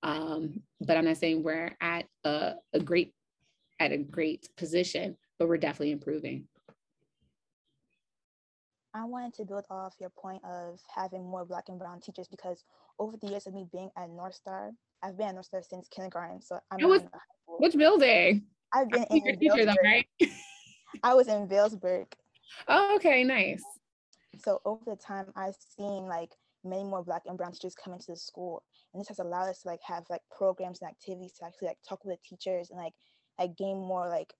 Um, 0.06 0.62
but 0.80 0.96
I'm 0.96 1.04
not 1.04 1.16
saying 1.16 1.42
we're 1.42 1.76
at 1.80 2.06
a, 2.25 2.54
a 2.72 2.78
great 2.78 3.12
at 3.80 3.90
a 3.90 3.98
great 3.98 4.48
position, 4.56 5.16
but 5.38 5.48
we're 5.48 5.56
definitely 5.58 5.90
improving. 5.90 6.46
I 8.94 9.04
wanted 9.04 9.34
to 9.34 9.44
build 9.44 9.64
off 9.68 9.94
your 10.00 10.10
point 10.10 10.42
of 10.44 10.80
having 10.94 11.26
more 11.28 11.44
black 11.44 11.64
and 11.68 11.78
brown 11.78 12.00
teachers 12.00 12.28
because 12.28 12.64
over 12.98 13.16
the 13.20 13.26
years 13.26 13.46
of 13.46 13.52
me 13.52 13.66
being 13.70 13.90
at 13.98 14.08
North 14.08 14.34
Star, 14.34 14.70
I've 15.02 15.18
been 15.18 15.26
at 15.26 15.34
North 15.34 15.46
Star 15.46 15.62
since 15.62 15.88
kindergarten. 15.88 16.40
So 16.40 16.60
I'm 16.70 16.88
was, 16.88 17.02
which 17.58 17.76
building? 17.76 18.44
I've 18.72 18.88
been 18.88 19.04
in 19.10 19.25
your 19.25 19.36
teacher 19.36 19.66
though, 19.66 19.75
right? 19.84 20.06
I 21.02 21.14
was 21.14 21.28
in 21.28 21.48
Vailsburg. 21.48 22.06
Oh, 22.68 22.94
okay, 22.94 23.25
nice. 23.25 23.62
So 24.38 24.60
over 24.64 24.80
the 24.86 24.94
time, 24.94 25.26
I've 25.34 25.56
seen 25.76 26.06
like 26.06 26.30
many 26.64 26.84
more 26.84 27.02
Black 27.02 27.22
and 27.26 27.36
Brown 27.36 27.52
teachers 27.52 27.75
come 27.75 27.92
into 27.92 28.06
the 28.06 28.16
school, 28.16 28.62
and 28.93 29.00
this 29.00 29.09
has 29.09 29.19
allowed 29.19 29.49
us 29.49 29.62
to 29.62 29.69
like 29.69 29.81
have 29.87 30.05
like 30.09 30.23
programs 30.37 30.81
and 30.81 30.90
activities 30.90 31.33
to 31.33 31.47
actually 31.47 31.69
like 31.69 31.78
talk 31.88 32.05
with 32.05 32.16
the 32.16 32.28
teachers 32.28 32.71
and 32.71 32.81
like 32.81 32.95
like 33.38 33.57
gain 33.57 33.76
more 33.78 34.09
like 34.09 34.33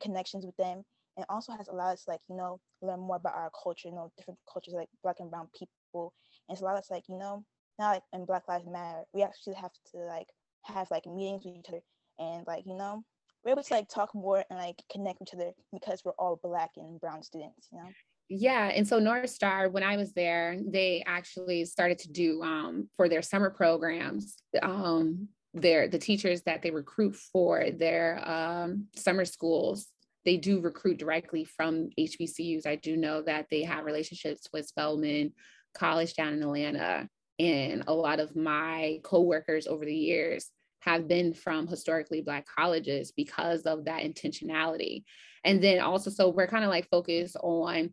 connections 0.00 0.46
with 0.46 0.56
them, 0.56 0.82
and 1.16 1.26
also 1.28 1.52
has 1.52 1.68
allowed 1.68 1.92
us 1.92 2.04
like 2.06 2.20
you 2.28 2.36
know 2.36 2.60
learn 2.82 3.00
more 3.00 3.16
about 3.16 3.34
our 3.34 3.50
culture, 3.62 3.88
you 3.88 3.94
know 3.94 4.12
different 4.16 4.38
cultures 4.50 4.74
like 4.74 4.88
Black 5.02 5.16
and 5.20 5.30
Brown 5.30 5.48
people, 5.58 6.12
and 6.48 6.54
it's 6.54 6.62
allowed 6.62 6.78
us 6.78 6.90
like 6.90 7.04
you 7.08 7.18
know 7.18 7.44
now 7.78 7.92
like 7.92 8.02
in 8.12 8.24
Black 8.24 8.42
Lives 8.48 8.66
Matter, 8.70 9.02
we 9.12 9.22
actually 9.22 9.54
have 9.54 9.72
to 9.92 9.98
like 9.98 10.28
have 10.62 10.90
like 10.90 11.06
meetings 11.06 11.44
with 11.44 11.56
each 11.56 11.68
other 11.68 11.80
and 12.18 12.46
like 12.46 12.64
you 12.66 12.74
know 12.74 13.04
we're 13.44 13.52
able 13.52 13.62
to 13.62 13.74
like 13.74 13.88
talk 13.88 14.14
more 14.14 14.44
and 14.48 14.58
like 14.58 14.82
connect 14.90 15.20
with 15.20 15.28
each 15.28 15.34
other 15.34 15.52
because 15.72 16.02
we're 16.04 16.12
all 16.12 16.40
black 16.42 16.70
and 16.76 17.00
brown 17.00 17.22
students, 17.22 17.68
you 17.70 17.78
know? 17.78 17.88
Yeah. 18.28 18.70
And 18.74 18.88
so 18.88 18.98
North 18.98 19.30
Star, 19.30 19.68
when 19.68 19.82
I 19.82 19.96
was 19.96 20.12
there, 20.12 20.58
they 20.66 21.02
actually 21.06 21.64
started 21.66 21.98
to 22.00 22.10
do 22.10 22.42
um, 22.42 22.88
for 22.96 23.08
their 23.08 23.22
summer 23.22 23.50
programs, 23.50 24.36
um, 24.62 25.28
their 25.52 25.88
the 25.88 25.98
teachers 25.98 26.42
that 26.42 26.62
they 26.62 26.70
recruit 26.70 27.14
for 27.14 27.70
their 27.70 28.26
um, 28.28 28.86
summer 28.96 29.24
schools, 29.24 29.88
they 30.24 30.36
do 30.36 30.60
recruit 30.60 30.98
directly 30.98 31.44
from 31.44 31.90
HBCUs. 31.98 32.66
I 32.66 32.76
do 32.76 32.96
know 32.96 33.22
that 33.22 33.46
they 33.50 33.62
have 33.62 33.84
relationships 33.84 34.48
with 34.52 34.66
Spelman 34.66 35.32
College 35.74 36.14
down 36.14 36.32
in 36.34 36.42
Atlanta. 36.42 37.08
And 37.38 37.84
a 37.86 37.94
lot 37.94 38.20
of 38.20 38.34
my 38.34 39.00
coworkers 39.02 39.66
over 39.66 39.84
the 39.84 39.94
years 39.94 40.50
have 40.80 41.08
been 41.08 41.34
from 41.34 41.66
historically 41.66 42.22
Black 42.22 42.46
colleges 42.46 43.12
because 43.12 43.62
of 43.62 43.84
that 43.84 44.02
intentionality. 44.02 45.04
And 45.44 45.62
then 45.62 45.80
also, 45.80 46.10
so 46.10 46.30
we're 46.30 46.46
kind 46.46 46.64
of 46.64 46.70
like 46.70 46.88
focused 46.88 47.36
on 47.42 47.92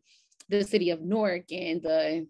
the 0.50 0.63
city 0.63 0.89
of 0.89 1.01
Newark 1.01 1.51
and 1.51 1.81
the 1.81 2.27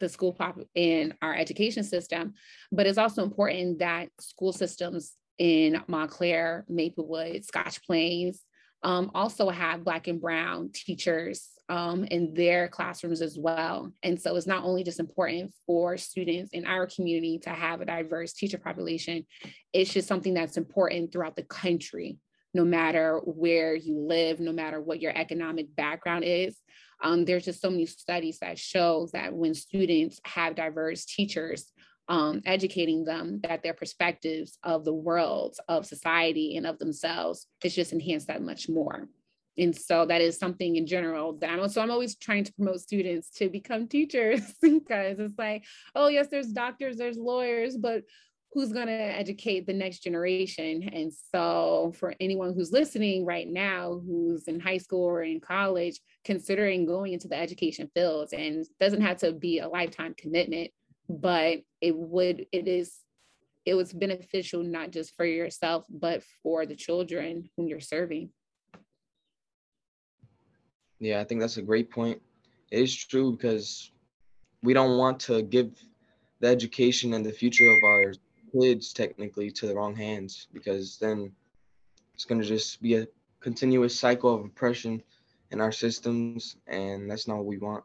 the 0.00 0.08
school 0.08 0.32
pop 0.32 0.58
in 0.74 1.14
our 1.22 1.34
education 1.34 1.84
system, 1.84 2.34
but 2.72 2.86
it's 2.86 2.98
also 2.98 3.22
important 3.22 3.78
that 3.78 4.08
school 4.20 4.52
systems 4.52 5.12
in 5.38 5.80
Montclair, 5.86 6.64
Maplewood, 6.68 7.44
Scotch 7.44 7.82
Plains, 7.84 8.42
um, 8.82 9.10
also 9.14 9.48
have 9.48 9.84
Black 9.84 10.08
and 10.08 10.20
Brown 10.20 10.70
teachers 10.72 11.48
um, 11.68 12.04
in 12.04 12.34
their 12.34 12.68
classrooms 12.68 13.22
as 13.22 13.38
well. 13.38 13.90
And 14.02 14.20
so 14.20 14.36
it's 14.36 14.46
not 14.46 14.64
only 14.64 14.84
just 14.84 15.00
important 15.00 15.52
for 15.66 15.96
students 15.96 16.50
in 16.52 16.66
our 16.66 16.86
community 16.86 17.38
to 17.44 17.50
have 17.50 17.80
a 17.80 17.86
diverse 17.86 18.34
teacher 18.34 18.58
population, 18.58 19.24
it's 19.72 19.92
just 19.92 20.06
something 20.06 20.34
that's 20.34 20.58
important 20.58 21.10
throughout 21.10 21.36
the 21.36 21.44
country, 21.44 22.18
no 22.52 22.64
matter 22.64 23.20
where 23.24 23.74
you 23.74 23.98
live, 23.98 24.40
no 24.40 24.52
matter 24.52 24.80
what 24.80 25.00
your 25.00 25.16
economic 25.16 25.74
background 25.74 26.24
is. 26.24 26.56
Um, 27.04 27.26
there's 27.26 27.44
just 27.44 27.60
so 27.60 27.70
many 27.70 27.84
studies 27.86 28.38
that 28.38 28.58
show 28.58 29.08
that 29.12 29.34
when 29.34 29.54
students 29.54 30.20
have 30.24 30.56
diverse 30.56 31.04
teachers, 31.04 31.70
um, 32.08 32.42
educating 32.46 33.04
them 33.04 33.40
that 33.42 33.62
their 33.62 33.74
perspectives 33.74 34.58
of 34.62 34.84
the 34.84 34.92
world, 34.92 35.56
of 35.68 35.86
society, 35.86 36.56
and 36.56 36.66
of 36.66 36.78
themselves 36.78 37.46
is 37.62 37.74
just 37.74 37.92
enhanced 37.92 38.28
that 38.28 38.42
much 38.42 38.68
more. 38.68 39.06
And 39.56 39.76
so 39.76 40.04
that 40.06 40.20
is 40.20 40.38
something 40.38 40.76
in 40.76 40.86
general 40.86 41.34
that 41.34 41.50
I'm 41.50 41.68
so 41.68 41.80
I'm 41.82 41.90
always 41.90 42.16
trying 42.16 42.44
to 42.44 42.52
promote 42.54 42.80
students 42.80 43.30
to 43.36 43.48
become 43.48 43.86
teachers 43.86 44.40
because 44.62 45.18
it's 45.18 45.38
like, 45.38 45.64
oh 45.94 46.08
yes, 46.08 46.28
there's 46.30 46.48
doctors, 46.48 46.96
there's 46.96 47.18
lawyers, 47.18 47.76
but 47.76 48.02
who's 48.54 48.72
going 48.72 48.86
to 48.86 48.92
educate 48.92 49.66
the 49.66 49.72
next 49.72 50.04
generation? 50.04 50.88
And 50.92 51.12
so 51.12 51.92
for 51.98 52.14
anyone 52.20 52.54
who's 52.54 52.70
listening 52.70 53.26
right 53.26 53.48
now, 53.48 54.00
who's 54.06 54.46
in 54.46 54.60
high 54.60 54.78
school 54.78 55.02
or 55.02 55.24
in 55.24 55.40
college, 55.40 56.00
considering 56.24 56.86
going 56.86 57.12
into 57.12 57.26
the 57.26 57.36
education 57.36 57.90
fields 57.94 58.32
and 58.32 58.64
doesn't 58.78 59.02
have 59.02 59.18
to 59.18 59.32
be 59.32 59.58
a 59.58 59.68
lifetime 59.68 60.14
commitment, 60.16 60.70
but 61.08 61.58
it 61.80 61.96
would 61.96 62.46
it 62.52 62.68
is 62.68 63.00
it 63.66 63.74
was 63.74 63.92
beneficial 63.92 64.62
not 64.62 64.90
just 64.90 65.14
for 65.16 65.24
yourself 65.24 65.84
but 65.90 66.22
for 66.42 66.66
the 66.66 66.74
children 66.74 67.48
whom 67.56 67.66
you're 67.66 67.80
serving 67.80 68.30
yeah 70.98 71.20
i 71.20 71.24
think 71.24 71.40
that's 71.40 71.58
a 71.58 71.62
great 71.62 71.90
point 71.90 72.20
it 72.70 72.80
is 72.80 72.94
true 72.94 73.32
because 73.32 73.90
we 74.62 74.72
don't 74.72 74.96
want 74.96 75.20
to 75.20 75.42
give 75.42 75.78
the 76.40 76.48
education 76.48 77.14
and 77.14 77.24
the 77.24 77.32
future 77.32 77.70
of 77.70 77.78
our 77.84 78.12
kids 78.60 78.92
technically 78.92 79.50
to 79.50 79.66
the 79.66 79.74
wrong 79.74 79.94
hands 79.94 80.48
because 80.52 80.98
then 80.98 81.32
it's 82.14 82.24
going 82.24 82.40
to 82.40 82.46
just 82.46 82.80
be 82.80 82.94
a 82.94 83.06
continuous 83.40 83.98
cycle 83.98 84.34
of 84.34 84.44
oppression 84.44 85.02
in 85.50 85.60
our 85.60 85.72
systems 85.72 86.56
and 86.66 87.10
that's 87.10 87.28
not 87.28 87.36
what 87.36 87.46
we 87.46 87.58
want 87.58 87.84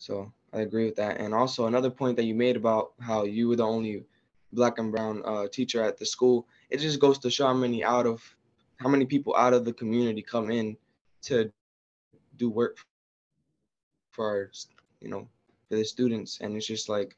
so 0.00 0.32
I 0.54 0.60
agree 0.60 0.86
with 0.86 0.96
that. 0.96 1.20
And 1.20 1.34
also 1.34 1.66
another 1.66 1.90
point 1.90 2.16
that 2.16 2.24
you 2.24 2.34
made 2.34 2.56
about 2.56 2.92
how 3.00 3.24
you 3.24 3.48
were 3.48 3.56
the 3.56 3.66
only 3.66 4.04
black 4.52 4.78
and 4.78 4.90
brown 4.90 5.22
uh, 5.24 5.46
teacher 5.48 5.82
at 5.82 5.98
the 5.98 6.06
school, 6.06 6.48
it 6.70 6.78
just 6.78 6.98
goes 6.98 7.18
to 7.18 7.30
show 7.30 7.46
how 7.46 7.54
many 7.54 7.84
out 7.84 8.06
of 8.06 8.22
how 8.78 8.88
many 8.88 9.04
people 9.04 9.36
out 9.36 9.52
of 9.52 9.66
the 9.66 9.72
community 9.74 10.22
come 10.22 10.50
in 10.50 10.76
to 11.22 11.52
do 12.38 12.48
work 12.48 12.78
for 14.10 14.26
our, 14.26 14.50
you 15.00 15.08
know, 15.08 15.28
for 15.68 15.76
the 15.76 15.84
students. 15.84 16.40
And 16.40 16.56
it's 16.56 16.66
just 16.66 16.88
like 16.88 17.14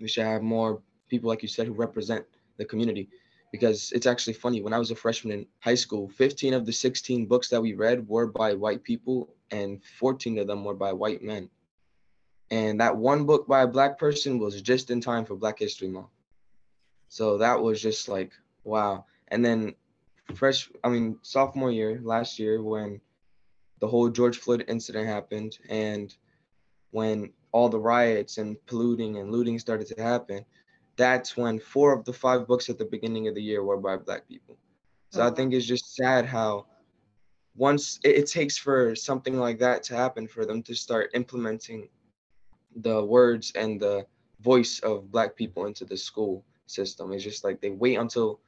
we 0.00 0.08
should 0.08 0.26
have 0.26 0.42
more 0.42 0.82
people 1.12 1.28
like 1.28 1.42
you 1.42 1.48
said 1.48 1.66
who 1.66 1.74
represent 1.74 2.24
the 2.56 2.64
community. 2.64 3.08
Because 3.52 3.92
it's 3.92 4.06
actually 4.06 4.32
funny 4.32 4.62
when 4.62 4.72
i 4.72 4.78
was 4.78 4.90
a 4.90 4.96
freshman 5.04 5.38
in 5.38 5.46
high 5.60 5.80
school 5.84 6.08
15 6.08 6.54
of 6.54 6.64
the 6.64 6.72
16 6.72 7.26
books 7.26 7.48
that 7.50 7.60
we 7.60 7.74
read 7.74 8.08
were 8.08 8.26
by 8.26 8.54
white 8.54 8.82
people 8.82 9.34
and 9.50 9.84
14 10.00 10.38
of 10.38 10.46
them 10.46 10.64
were 10.64 10.74
by 10.86 10.92
white 10.92 11.22
men. 11.22 11.50
And 12.50 12.80
that 12.80 12.96
one 12.96 13.26
book 13.26 13.46
by 13.46 13.62
a 13.62 13.74
black 13.76 13.98
person 13.98 14.38
was 14.38 14.62
just 14.62 14.90
in 14.90 15.00
time 15.00 15.24
for 15.26 15.36
black 15.36 15.58
history 15.58 15.88
month. 15.88 16.14
So 17.08 17.38
that 17.38 17.60
was 17.60 17.80
just 17.80 18.08
like 18.08 18.32
wow. 18.64 19.04
And 19.28 19.44
then 19.44 19.74
fresh 20.34 20.70
i 20.84 20.88
mean 20.88 21.18
sophomore 21.22 21.70
year 21.70 22.00
last 22.02 22.38
year 22.38 22.62
when 22.62 23.00
the 23.80 23.86
whole 23.86 24.08
george 24.08 24.38
floyd 24.38 24.64
incident 24.68 25.06
happened 25.06 25.58
and 25.68 26.14
when 26.90 27.30
all 27.52 27.68
the 27.68 27.78
riots 27.78 28.38
and 28.38 28.56
polluting 28.66 29.18
and 29.18 29.30
looting 29.30 29.58
started 29.58 29.86
to 29.86 30.02
happen 30.02 30.44
that's 30.96 31.36
when 31.36 31.58
four 31.58 31.92
of 31.92 32.04
the 32.04 32.12
five 32.12 32.46
books 32.46 32.68
at 32.68 32.78
the 32.78 32.84
beginning 32.84 33.28
of 33.28 33.34
the 33.34 33.42
year 33.42 33.62
were 33.64 33.78
by 33.78 33.96
black 33.96 34.28
people. 34.28 34.58
So 35.10 35.22
oh. 35.22 35.28
I 35.28 35.30
think 35.30 35.52
it's 35.52 35.66
just 35.66 35.94
sad 35.94 36.26
how 36.26 36.66
once 37.54 38.00
it, 38.02 38.16
it, 38.16 38.26
takes 38.26 38.56
for 38.56 38.94
something 38.94 39.38
like 39.38 39.58
that 39.58 39.82
to 39.84 39.96
happen 39.96 40.26
for 40.26 40.46
them 40.46 40.62
to 40.62 40.74
start 40.74 41.10
implementing 41.14 41.88
the 42.76 43.04
words 43.04 43.52
and 43.54 43.78
the 43.78 44.06
voice 44.40 44.80
of 44.80 45.10
black 45.10 45.36
people 45.36 45.66
into 45.66 45.84
the 45.84 45.96
school 45.96 46.44
system. 46.66 47.12
It's 47.12 47.24
just 47.24 47.44
like 47.44 47.60
they 47.60 47.70
wait 47.70 47.96
until 47.96 48.40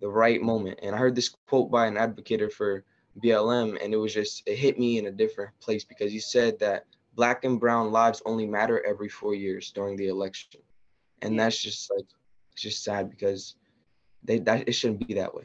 the 0.00 0.08
right 0.08 0.42
moment. 0.42 0.80
And 0.82 0.94
I 0.94 0.98
heard 0.98 1.14
this 1.14 1.34
quote 1.46 1.70
by 1.70 1.86
an 1.86 1.96
advocate 1.96 2.52
for 2.52 2.84
BLM, 3.22 3.82
and 3.82 3.94
it 3.94 3.96
was 3.96 4.12
just 4.12 4.42
it 4.46 4.56
hit 4.56 4.78
me 4.78 4.98
in 4.98 5.06
a 5.06 5.12
different 5.12 5.58
place 5.60 5.84
because 5.84 6.12
he 6.12 6.18
said 6.18 6.58
that 6.58 6.84
black 7.14 7.44
and 7.44 7.58
brown 7.58 7.92
lives 7.92 8.20
only 8.26 8.46
matter 8.46 8.84
every 8.84 9.08
four 9.08 9.34
years 9.34 9.70
during 9.70 9.96
the 9.96 10.08
election 10.08 10.60
and 11.26 11.38
that's 11.38 11.60
just 11.60 11.90
like 11.94 12.06
it's 12.52 12.62
just 12.62 12.84
sad 12.84 13.10
because 13.10 13.56
they 14.22 14.38
that 14.38 14.68
it 14.68 14.72
shouldn't 14.72 15.06
be 15.06 15.14
that 15.14 15.34
way. 15.34 15.44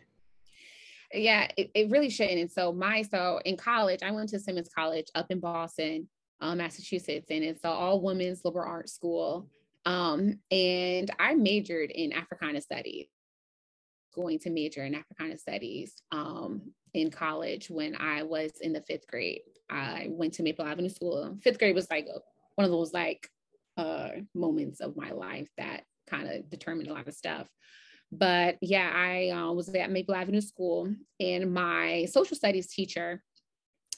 Yeah 1.13 1.49
it, 1.57 1.71
it 1.73 1.89
really 1.89 2.09
shouldn't. 2.09 2.39
And 2.39 2.51
so 2.51 2.71
my 2.71 3.01
so 3.01 3.41
in 3.45 3.57
college 3.57 3.99
i 4.03 4.11
went 4.11 4.29
to 4.29 4.39
simmons 4.39 4.69
college 4.73 5.07
up 5.15 5.27
in 5.29 5.39
boston 5.39 6.07
um, 6.39 6.57
massachusetts 6.57 7.27
and 7.29 7.43
it's 7.43 7.63
an 7.63 7.71
all 7.71 8.01
women's 8.01 8.45
liberal 8.45 8.69
arts 8.69 8.93
school. 8.93 9.49
Um, 9.85 10.39
and 10.51 11.09
i 11.19 11.33
majored 11.33 11.91
in 11.91 12.13
africana 12.13 12.61
studies. 12.61 13.07
Going 14.13 14.39
to 14.39 14.49
major 14.49 14.85
in 14.85 14.95
africana 14.95 15.37
studies 15.37 16.01
um, 16.11 16.61
in 16.93 17.09
college 17.09 17.69
when 17.69 17.95
i 17.95 18.23
was 18.23 18.51
in 18.61 18.73
the 18.73 18.81
fifth 18.81 19.07
grade. 19.07 19.41
I 19.69 20.07
went 20.09 20.33
to 20.33 20.43
maple 20.43 20.65
avenue 20.65 20.89
school. 20.89 21.37
Fifth 21.41 21.57
grade 21.57 21.75
was 21.75 21.89
like 21.89 22.05
one 22.55 22.65
of 22.65 22.71
those 22.71 22.93
like 22.93 23.29
uh, 23.81 24.09
moments 24.35 24.79
of 24.79 24.95
my 24.95 25.11
life 25.11 25.49
that 25.57 25.83
kind 26.07 26.29
of 26.29 26.49
determined 26.49 26.87
a 26.87 26.93
lot 26.93 27.07
of 27.07 27.13
stuff. 27.13 27.47
But 28.11 28.57
yeah, 28.61 28.91
I 28.93 29.29
uh, 29.29 29.51
was 29.53 29.69
at 29.69 29.89
Maple 29.89 30.13
Avenue 30.13 30.41
School, 30.41 30.93
and 31.19 31.53
my 31.53 32.05
social 32.11 32.35
studies 32.35 32.67
teacher, 32.67 33.23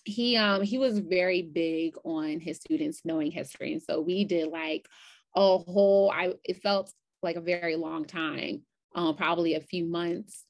he 0.06 0.38
um 0.38 0.62
he 0.62 0.78
was 0.78 1.00
very 1.00 1.42
big 1.42 1.96
on 2.04 2.40
his 2.40 2.58
students 2.58 3.02
knowing 3.04 3.32
history, 3.32 3.74
and 3.74 3.82
so 3.82 4.02
we 4.02 4.24
did 4.24 4.50
like 4.50 4.88
a 5.36 5.58
whole. 5.58 6.12
I 6.12 6.34
it 6.44 6.62
felt 6.62 6.92
like 7.24 7.36
a 7.36 7.42
very 7.42 7.76
long 7.76 8.06
time, 8.06 8.62
um, 8.96 9.16
probably 9.16 9.56
a 9.56 9.62
few 9.62 9.86
months 9.86 10.46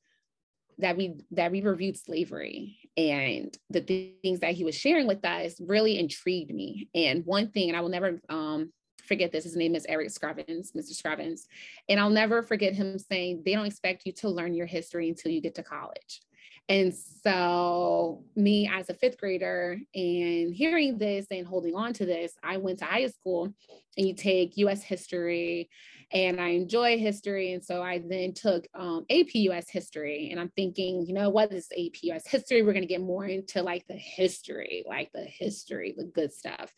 that 0.79 0.97
we 0.97 1.15
that 1.31 1.51
we 1.51 1.61
reviewed 1.61 1.97
slavery 1.97 2.77
and 2.97 3.55
the 3.69 3.81
things 4.23 4.39
that 4.39 4.53
he 4.53 4.63
was 4.63 4.75
sharing 4.75 5.07
with 5.07 5.23
us 5.23 5.55
really 5.61 5.99
intrigued 5.99 6.53
me 6.53 6.89
and 6.95 7.25
one 7.25 7.49
thing 7.49 7.69
and 7.69 7.77
i 7.77 7.81
will 7.81 7.89
never 7.89 8.19
um 8.29 8.71
forget 9.05 9.31
this. 9.31 9.43
His 9.43 9.55
name 9.55 9.75
is 9.75 9.85
Eric 9.87 10.09
Screvens, 10.09 10.71
Mr. 10.71 10.93
Screvens. 10.93 11.47
And 11.89 11.99
I'll 11.99 12.09
never 12.09 12.41
forget 12.41 12.73
him 12.73 12.97
saying, 12.97 13.43
they 13.45 13.53
don't 13.53 13.65
expect 13.65 14.05
you 14.05 14.11
to 14.13 14.29
learn 14.29 14.53
your 14.53 14.65
history 14.65 15.09
until 15.09 15.31
you 15.31 15.41
get 15.41 15.55
to 15.55 15.63
college. 15.63 16.21
And 16.69 16.93
so, 16.93 18.23
me 18.37 18.69
as 18.73 18.89
a 18.89 18.93
fifth 18.93 19.17
grader 19.17 19.77
and 19.93 20.53
hearing 20.53 20.97
this 20.97 21.27
and 21.29 21.45
holding 21.45 21.75
on 21.75 21.91
to 21.93 22.05
this, 22.05 22.35
I 22.41 22.55
went 22.57 22.79
to 22.79 22.85
high 22.85 23.07
school 23.07 23.53
and 23.97 24.07
you 24.07 24.13
take 24.13 24.57
US 24.57 24.81
history 24.81 25.69
and 26.13 26.39
I 26.39 26.49
enjoy 26.49 26.99
history. 26.99 27.53
And 27.53 27.63
so 27.63 27.81
I 27.81 28.01
then 28.07 28.33
took 28.33 28.67
um, 28.75 29.05
AP 29.09 29.33
US 29.33 29.69
history, 29.69 30.29
and 30.31 30.39
I'm 30.39 30.51
thinking, 30.55 31.05
you 31.07 31.13
know, 31.13 31.29
what 31.29 31.51
is 31.51 31.67
AP 31.71 32.03
US 32.03 32.27
history? 32.27 32.61
We're 32.61 32.73
going 32.73 32.83
to 32.83 32.87
get 32.87 33.01
more 33.01 33.25
into 33.25 33.63
like 33.63 33.85
the 33.87 33.95
history, 33.95 34.83
like 34.87 35.11
the 35.13 35.25
history, 35.25 35.95
the 35.97 36.05
good 36.05 36.31
stuff. 36.31 36.71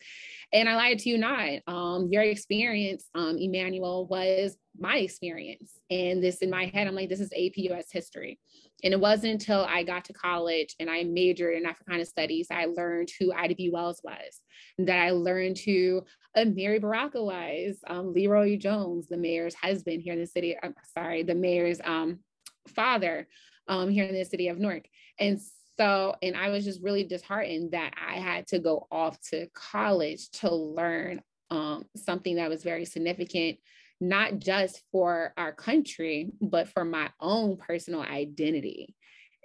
And 0.52 0.68
I 0.68 0.76
lied 0.76 1.00
to 1.00 1.10
you 1.10 1.18
not. 1.18 1.60
Um, 1.66 2.08
your 2.10 2.22
experience, 2.22 3.08
um, 3.14 3.36
Emmanuel, 3.38 4.06
was 4.06 4.56
my 4.78 4.98
experience. 4.98 5.72
And 5.90 6.22
this 6.22 6.38
in 6.38 6.50
my 6.50 6.66
head, 6.66 6.86
I'm 6.86 6.94
like, 6.94 7.08
this 7.08 7.20
is 7.20 7.32
AP 7.32 7.56
US 7.70 7.86
history. 7.90 8.38
And 8.84 8.92
it 8.92 9.00
wasn't 9.00 9.32
until 9.32 9.64
I 9.64 9.82
got 9.82 10.04
to 10.06 10.12
college 10.12 10.74
and 10.78 10.90
I 10.90 11.04
majored 11.04 11.56
in 11.56 11.66
Africana 11.66 12.04
studies, 12.04 12.48
I 12.50 12.66
learned 12.66 13.10
who 13.18 13.32
Ida 13.32 13.54
B. 13.54 13.70
Wells 13.70 14.00
was, 14.04 14.40
that 14.78 14.98
I 14.98 15.10
learned 15.10 15.58
who 15.58 16.02
Amiri 16.36 16.80
Baraka 16.80 17.22
was, 17.22 17.78
um, 17.86 18.12
LeRoi 18.14 18.60
Jones, 18.60 19.08
the 19.08 19.16
mayor's 19.16 19.54
husband 19.54 20.02
here 20.02 20.12
in 20.12 20.20
the 20.20 20.26
city, 20.26 20.56
I'm 20.62 20.74
sorry, 20.96 21.22
the 21.22 21.34
mayor's 21.34 21.80
um, 21.84 22.20
father 22.68 23.26
um, 23.68 23.88
here 23.88 24.04
in 24.04 24.14
the 24.14 24.24
city 24.24 24.48
of 24.48 24.58
Newark. 24.58 24.84
And 25.18 25.40
so, 25.78 26.14
and 26.22 26.36
I 26.36 26.50
was 26.50 26.64
just 26.64 26.82
really 26.82 27.04
disheartened 27.04 27.72
that 27.72 27.92
I 27.96 28.18
had 28.18 28.46
to 28.48 28.58
go 28.58 28.86
off 28.90 29.18
to 29.30 29.46
college 29.54 30.30
to 30.32 30.54
learn 30.54 31.22
um, 31.50 31.84
something 31.96 32.36
that 32.36 32.48
was 32.48 32.62
very 32.62 32.84
significant, 32.84 33.58
not 34.00 34.38
just 34.38 34.82
for 34.92 35.32
our 35.36 35.52
country, 35.52 36.30
but 36.40 36.68
for 36.68 36.84
my 36.84 37.10
own 37.20 37.56
personal 37.56 38.02
identity. 38.02 38.94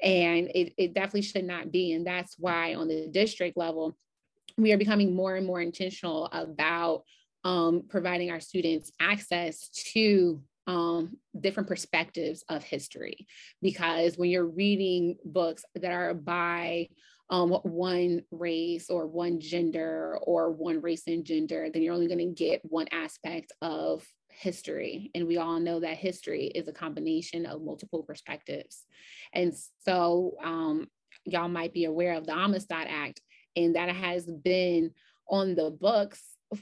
And 0.04 0.50
it, 0.54 0.74
it 0.78 0.94
definitely 0.94 1.22
should 1.22 1.46
not 1.46 1.72
be. 1.72 1.94
And 1.94 2.06
that's 2.06 2.36
why 2.38 2.76
on 2.76 2.88
the 2.88 3.08
district 3.12 3.56
level, 3.56 3.96
we 4.58 4.72
are 4.74 4.78
becoming 4.78 5.16
more 5.16 5.36
and 5.36 5.46
more 5.46 5.62
intentional 5.62 6.26
about 6.26 7.04
um, 7.44 7.84
providing 7.90 8.32
our 8.32 8.40
students 8.40 8.92
access 9.00 9.70
to 9.94 10.42
um, 10.68 11.18
different 11.40 11.70
perspectives 11.70 12.44
of 12.50 12.64
history. 12.64 13.28
Because 13.62 14.18
when 14.18 14.30
you're 14.30 14.46
reading 14.46 15.18
books 15.24 15.64
that 15.76 15.92
are 15.92 16.14
by 16.14 16.90
um, 17.30 17.52
one 17.64 18.24
race 18.32 18.90
or 18.90 19.08
one 19.08 19.40
gender 19.40 20.18
or 20.22 20.52
one 20.52 20.82
race 20.82 21.04
and 21.08 21.24
gender, 21.24 21.70
then 21.72 21.82
you're 21.82 21.94
only 21.94 22.08
going 22.08 22.20
to 22.20 22.26
get 22.44 22.62
one 22.64 22.88
aspect 22.92 23.54
of 23.62 24.06
history. 24.34 25.12
And 25.16 25.28
we 25.28 25.38
all 25.38 25.60
know 25.60 25.80
that 25.80 25.98
history 25.98 26.46
is 26.46 26.68
a 26.68 26.74
combination 26.74 27.46
of 27.46 27.62
multiple 27.62 28.04
perspectives. 28.04 28.86
And 29.34 29.54
so, 29.86 30.36
um, 30.44 30.88
y'all 31.26 31.50
might 31.50 31.74
be 31.74 31.86
aware 31.86 32.16
of 32.16 32.26
the 32.26 32.34
Amistad 32.34 32.88
Act, 32.90 33.22
and 33.56 33.76
that 33.76 33.90
has 33.90 34.26
been 34.26 34.92
on 35.30 35.56
the 35.56 35.70
books 35.70 36.22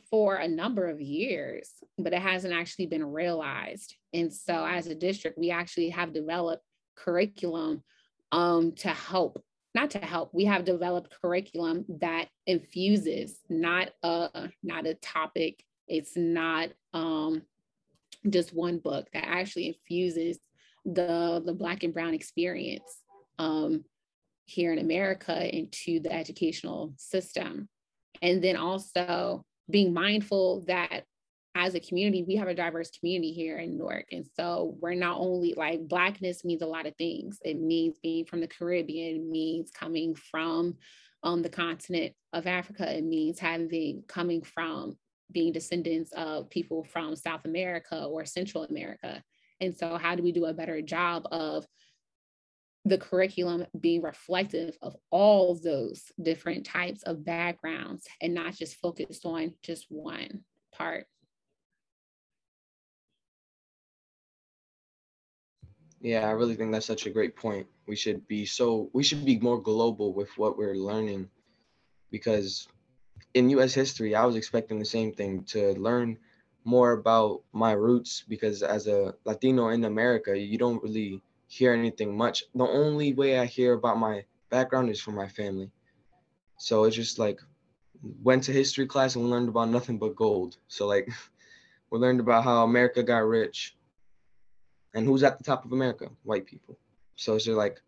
for 0.10 0.36
a 0.36 0.48
number 0.48 0.88
of 0.88 1.02
years, 1.02 1.72
but 1.98 2.14
it 2.14 2.22
hasn't 2.22 2.54
actually 2.54 2.86
been 2.86 3.06
realized. 3.06 3.96
And 4.14 4.34
so, 4.34 4.66
as 4.66 4.88
a 4.88 4.96
district, 4.96 5.38
we 5.38 5.52
actually 5.52 5.90
have 5.90 6.14
developed 6.14 6.64
curriculum 6.96 7.84
um, 8.32 8.74
to 8.74 8.90
help, 8.90 9.44
not 9.74 9.92
to 9.92 10.00
help, 10.00 10.34
we 10.34 10.46
have 10.46 10.66
developed 10.66 11.16
curriculum 11.22 11.86
that 12.00 12.28
infuses 12.46 13.40
not 13.50 13.90
a 14.04 14.50
not 14.64 14.86
a 14.86 14.94
topic. 14.96 15.64
It's 15.88 16.16
not 16.16 16.70
um, 16.94 17.42
just 18.30 18.54
one 18.54 18.80
book 18.80 19.08
that 19.14 19.26
actually 19.26 19.68
infuses 19.68 20.40
the 20.86 21.42
the 21.46 21.54
Black 21.54 21.84
and 21.84 21.94
Brown 21.94 22.14
experience 22.14 23.02
um, 23.38 23.84
here 24.46 24.74
in 24.74 24.80
America 24.80 25.56
into 25.56 26.00
the 26.00 26.12
educational 26.12 26.94
system, 26.98 27.70
and 28.22 28.44
then 28.44 28.56
also 28.56 29.46
being 29.70 29.94
mindful 29.94 30.64
that 30.68 31.04
as 31.56 31.76
a 31.76 31.80
community, 31.80 32.24
we 32.24 32.36
have 32.36 32.48
a 32.48 32.54
diverse 32.54 32.92
community 32.92 33.32
here 33.32 33.58
in 33.58 33.78
Newark. 33.78 34.06
And 34.12 34.26
so 34.36 34.78
we're 34.80 34.94
not 34.94 35.20
only 35.20 35.54
like 35.58 35.88
Blackness 35.88 36.46
means 36.46 36.62
a 36.62 36.68
lot 36.68 36.86
of 36.86 36.96
things. 36.96 37.40
It 37.44 37.60
means 37.60 37.98
being 38.02 38.26
from 38.26 38.40
the 38.40 38.48
Caribbean, 38.48 39.16
it 39.16 39.26
means 39.26 39.72
coming 39.72 40.16
from 40.16 40.76
um, 41.24 41.42
the 41.42 41.50
continent 41.50 42.14
of 42.34 42.48
Africa, 42.48 42.98
it 42.98 43.04
means 43.04 43.40
having 43.40 44.04
coming 44.08 44.42
from 44.42 44.98
being 45.32 45.52
descendants 45.52 46.12
of 46.14 46.50
people 46.50 46.84
from 46.84 47.16
South 47.16 47.46
America 47.46 48.06
or 48.06 48.26
Central 48.26 48.64
America. 48.64 49.24
And 49.62 49.76
so, 49.76 49.98
how 49.98 50.16
do 50.16 50.24
we 50.24 50.32
do 50.32 50.46
a 50.46 50.54
better 50.54 50.82
job 50.82 51.28
of 51.32 51.68
the 52.86 52.98
curriculum 52.98 53.66
being 53.80 54.02
reflective 54.02 54.76
of 54.82 54.96
all 55.12 55.56
those 55.56 56.12
different 56.22 56.66
types 56.66 57.04
of 57.04 57.26
backgrounds 57.26 58.08
and 58.22 58.34
not 58.34 58.56
just 58.56 58.78
focused 58.78 59.26
on 59.26 59.54
just 59.62 59.86
one 59.90 60.44
part. 60.74 61.06
Yeah, 66.02 66.28
I 66.28 66.32
really 66.32 66.56
think 66.56 66.72
that's 66.72 66.86
such 66.86 67.06
a 67.06 67.10
great 67.10 67.36
point. 67.36 67.68
We 67.86 67.96
should 67.96 68.26
be 68.28 68.46
so 68.46 68.90
we 68.94 69.04
should 69.04 69.26
be 69.26 69.38
more 69.40 69.62
global 69.62 70.14
with 70.14 70.30
what 70.38 70.58
we're 70.58 70.76
learning 70.76 71.30
because 72.10 72.70
in 73.34 73.50
US 73.52 73.74
history, 73.74 74.16
I 74.16 74.26
was 74.26 74.36
expecting 74.36 74.80
the 74.80 74.86
same 74.86 75.14
thing 75.14 75.44
to 75.46 75.74
learn 75.80 76.18
more 76.66 76.92
about 76.94 77.42
my 77.54 77.72
roots 77.72 78.24
because 78.28 78.64
as 78.64 78.88
a 78.88 79.14
Latino 79.26 79.70
in 79.70 79.86
America, 79.86 80.38
you 80.38 80.58
don't 80.58 80.84
really 80.84 81.22
hear 81.48 81.74
anything 81.74 82.16
much. 82.16 82.44
The 82.54 82.66
only 82.68 83.14
way 83.14 83.40
I 83.40 83.46
hear 83.46 83.74
about 83.74 83.98
my 83.98 84.26
background 84.50 84.90
is 84.90 85.02
from 85.02 85.16
my 85.16 85.28
family. 85.28 85.72
So 86.58 86.84
it's 86.84 86.96
just 86.96 87.20
like 87.20 87.40
went 88.24 88.44
to 88.44 88.52
history 88.52 88.86
class 88.86 89.16
and 89.16 89.30
learned 89.30 89.50
about 89.50 89.70
nothing 89.70 89.98
but 89.98 90.16
gold. 90.16 90.58
So 90.68 90.88
like 90.88 91.10
we 91.92 92.00
learned 92.00 92.20
about 92.20 92.44
how 92.44 92.64
America 92.64 93.04
got 93.04 93.20
rich. 93.20 93.76
And 94.94 95.06
who's 95.06 95.24
at 95.24 95.38
the 95.38 95.44
top 95.44 95.66
of 95.66 95.72
America? 95.72 96.10
White 96.24 96.46
people. 96.46 96.78
So 97.16 97.36
it's 97.36 97.46
just 97.46 97.58
like 97.58 97.80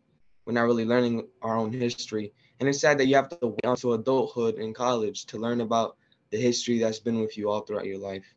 we're 0.46 0.54
not 0.54 0.64
really 0.66 0.86
learning 0.86 1.28
our 1.42 1.56
own 1.56 1.72
history. 1.72 2.34
And 2.62 2.70
it's 2.70 2.80
sad 2.80 3.00
that 3.00 3.08
you 3.08 3.16
have 3.16 3.28
to 3.30 3.48
wait 3.48 3.64
until 3.64 3.94
adulthood 3.94 4.60
in 4.60 4.72
college 4.72 5.26
to 5.26 5.40
learn 5.40 5.62
about 5.62 5.98
the 6.30 6.38
history 6.38 6.78
that's 6.78 7.00
been 7.00 7.20
with 7.20 7.36
you 7.36 7.50
all 7.50 7.62
throughout 7.62 7.88
your 7.88 7.98
life. 7.98 8.36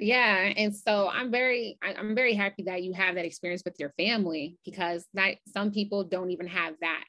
Yeah, 0.00 0.52
and 0.56 0.74
so 0.74 1.08
I'm 1.08 1.30
very 1.30 1.78
I'm 1.80 2.16
very 2.16 2.34
happy 2.34 2.64
that 2.64 2.82
you 2.82 2.92
have 2.92 3.14
that 3.14 3.24
experience 3.24 3.62
with 3.64 3.78
your 3.78 3.92
family 3.96 4.58
because 4.64 5.06
that 5.14 5.36
some 5.46 5.70
people 5.70 6.02
don't 6.02 6.32
even 6.32 6.48
have 6.48 6.74
that. 6.80 7.04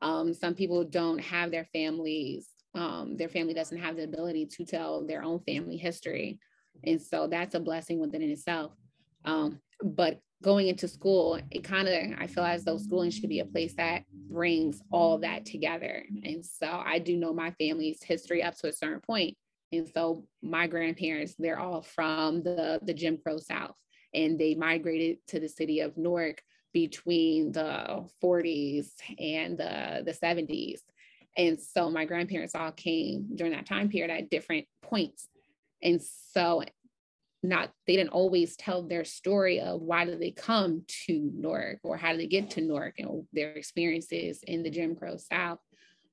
Um, 0.00 0.32
some 0.32 0.54
people 0.54 0.84
don't 0.84 1.18
have 1.18 1.50
their 1.50 1.64
families. 1.64 2.46
Um, 2.76 3.16
their 3.16 3.28
family 3.28 3.52
doesn't 3.52 3.78
have 3.78 3.96
the 3.96 4.04
ability 4.04 4.46
to 4.52 4.64
tell 4.64 5.04
their 5.04 5.24
own 5.24 5.40
family 5.40 5.76
history, 5.76 6.38
and 6.84 7.02
so 7.02 7.26
that's 7.26 7.56
a 7.56 7.60
blessing 7.60 7.98
within 7.98 8.22
itself. 8.22 8.72
Um, 9.24 9.58
but 9.82 10.20
going 10.40 10.68
into 10.68 10.86
school, 10.86 11.40
it 11.50 11.64
kind 11.64 11.88
of 11.88 12.18
I 12.18 12.28
feel 12.28 12.44
as 12.44 12.62
though 12.62 12.78
schooling 12.78 13.10
should 13.10 13.28
be 13.28 13.40
a 13.40 13.44
place 13.44 13.74
that 13.74 14.04
brings 14.34 14.82
all 14.90 15.18
that 15.18 15.46
together. 15.46 16.04
And 16.24 16.44
so 16.44 16.66
I 16.66 16.98
do 16.98 17.16
know 17.16 17.32
my 17.32 17.52
family's 17.52 18.02
history 18.02 18.42
up 18.42 18.56
to 18.58 18.68
a 18.68 18.72
certain 18.72 19.00
point. 19.00 19.36
and 19.72 19.88
so 19.94 20.26
my 20.42 20.66
grandparents, 20.66 21.34
they're 21.38 21.58
all 21.58 21.82
from 21.82 22.42
the, 22.42 22.80
the 22.82 22.92
Jim 22.92 23.16
Crow 23.16 23.38
South, 23.38 23.76
and 24.12 24.38
they 24.38 24.54
migrated 24.54 25.18
to 25.28 25.40
the 25.40 25.48
city 25.48 25.80
of 25.80 25.96
Newark 25.96 26.42
between 26.72 27.52
the 27.52 28.04
40s 28.22 28.88
and 29.18 29.56
the, 29.56 30.02
the 30.04 30.12
70s. 30.12 30.80
And 31.36 31.58
so 31.60 31.90
my 31.90 32.04
grandparents 32.04 32.54
all 32.54 32.72
came 32.72 33.28
during 33.34 33.52
that 33.52 33.66
time 33.66 33.88
period 33.88 34.10
at 34.10 34.30
different 34.30 34.66
points. 34.82 35.28
And 35.82 36.00
so 36.02 36.62
not 37.44 37.70
they 37.86 37.94
didn't 37.94 38.10
always 38.10 38.56
tell 38.56 38.82
their 38.82 39.04
story 39.04 39.60
of 39.60 39.80
why 39.80 40.04
did 40.04 40.20
they 40.20 40.30
come 40.30 40.82
to 41.06 41.30
Newark 41.34 41.78
or 41.82 41.96
how 41.96 42.12
did 42.12 42.20
they 42.20 42.26
get 42.26 42.50
to 42.50 42.62
Newark 42.62 42.94
and 42.98 43.24
their 43.32 43.50
experiences 43.50 44.42
in 44.46 44.62
the 44.62 44.70
Jim 44.70 44.96
Crow 44.96 45.16
South. 45.18 45.58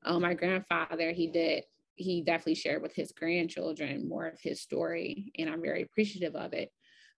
Um, 0.03 0.23
my 0.23 0.33
grandfather, 0.33 1.11
he 1.11 1.27
did 1.27 1.63
he 1.95 2.21
definitely 2.21 2.55
shared 2.55 2.81
with 2.81 2.95
his 2.95 3.11
grandchildren 3.11 4.09
more 4.09 4.25
of 4.25 4.39
his 4.41 4.61
story, 4.61 5.31
and 5.37 5.49
I'm 5.49 5.61
very 5.61 5.83
appreciative 5.83 6.35
of 6.35 6.53
it. 6.53 6.71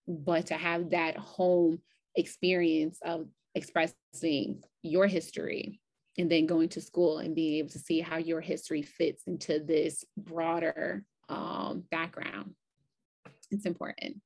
But 0.06 0.46
to 0.46 0.54
have 0.54 0.90
that 0.90 1.16
home 1.16 1.80
experience 2.14 2.98
of 3.04 3.26
expressing 3.54 4.62
your 4.82 5.06
history 5.06 5.80
and 6.18 6.30
then 6.30 6.46
going 6.46 6.68
to 6.70 6.80
school 6.80 7.18
and 7.18 7.34
being 7.34 7.54
able 7.54 7.70
to 7.70 7.78
see 7.78 8.00
how 8.00 8.18
your 8.18 8.40
history 8.40 8.82
fits 8.82 9.22
into 9.26 9.58
this 9.58 10.04
broader 10.16 11.04
um, 11.28 11.84
background, 11.90 12.54
it's 13.54 13.66
important. 13.66 14.20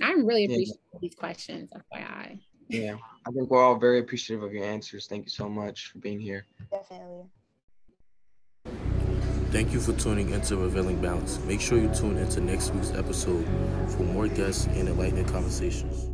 I'm 0.00 0.26
really 0.26 0.46
appreciative 0.46 0.80
yeah. 0.92 0.98
these 1.00 1.14
questions, 1.14 1.70
FYI. 1.94 2.40
Yeah, 2.68 2.96
I 3.26 3.30
think 3.30 3.50
we're 3.50 3.62
all 3.62 3.76
very 3.76 4.00
appreciative 4.00 4.42
of 4.42 4.52
your 4.52 4.64
answers. 4.64 5.06
Thank 5.06 5.24
you 5.24 5.30
so 5.30 5.48
much 5.48 5.92
for 5.92 5.98
being 5.98 6.18
here. 6.18 6.46
Definitely. 6.70 7.26
Thank 9.50 9.72
you 9.72 9.80
for 9.80 9.92
tuning 9.92 10.30
into 10.30 10.56
Revealing 10.56 11.00
Balance. 11.00 11.38
Make 11.40 11.60
sure 11.60 11.78
you 11.78 11.92
tune 11.94 12.16
into 12.16 12.40
next 12.40 12.72
week's 12.72 12.92
episode 12.92 13.44
for 13.88 14.02
more 14.02 14.26
guests 14.26 14.66
and 14.66 14.88
enlightening 14.88 15.26
conversations. 15.26 16.11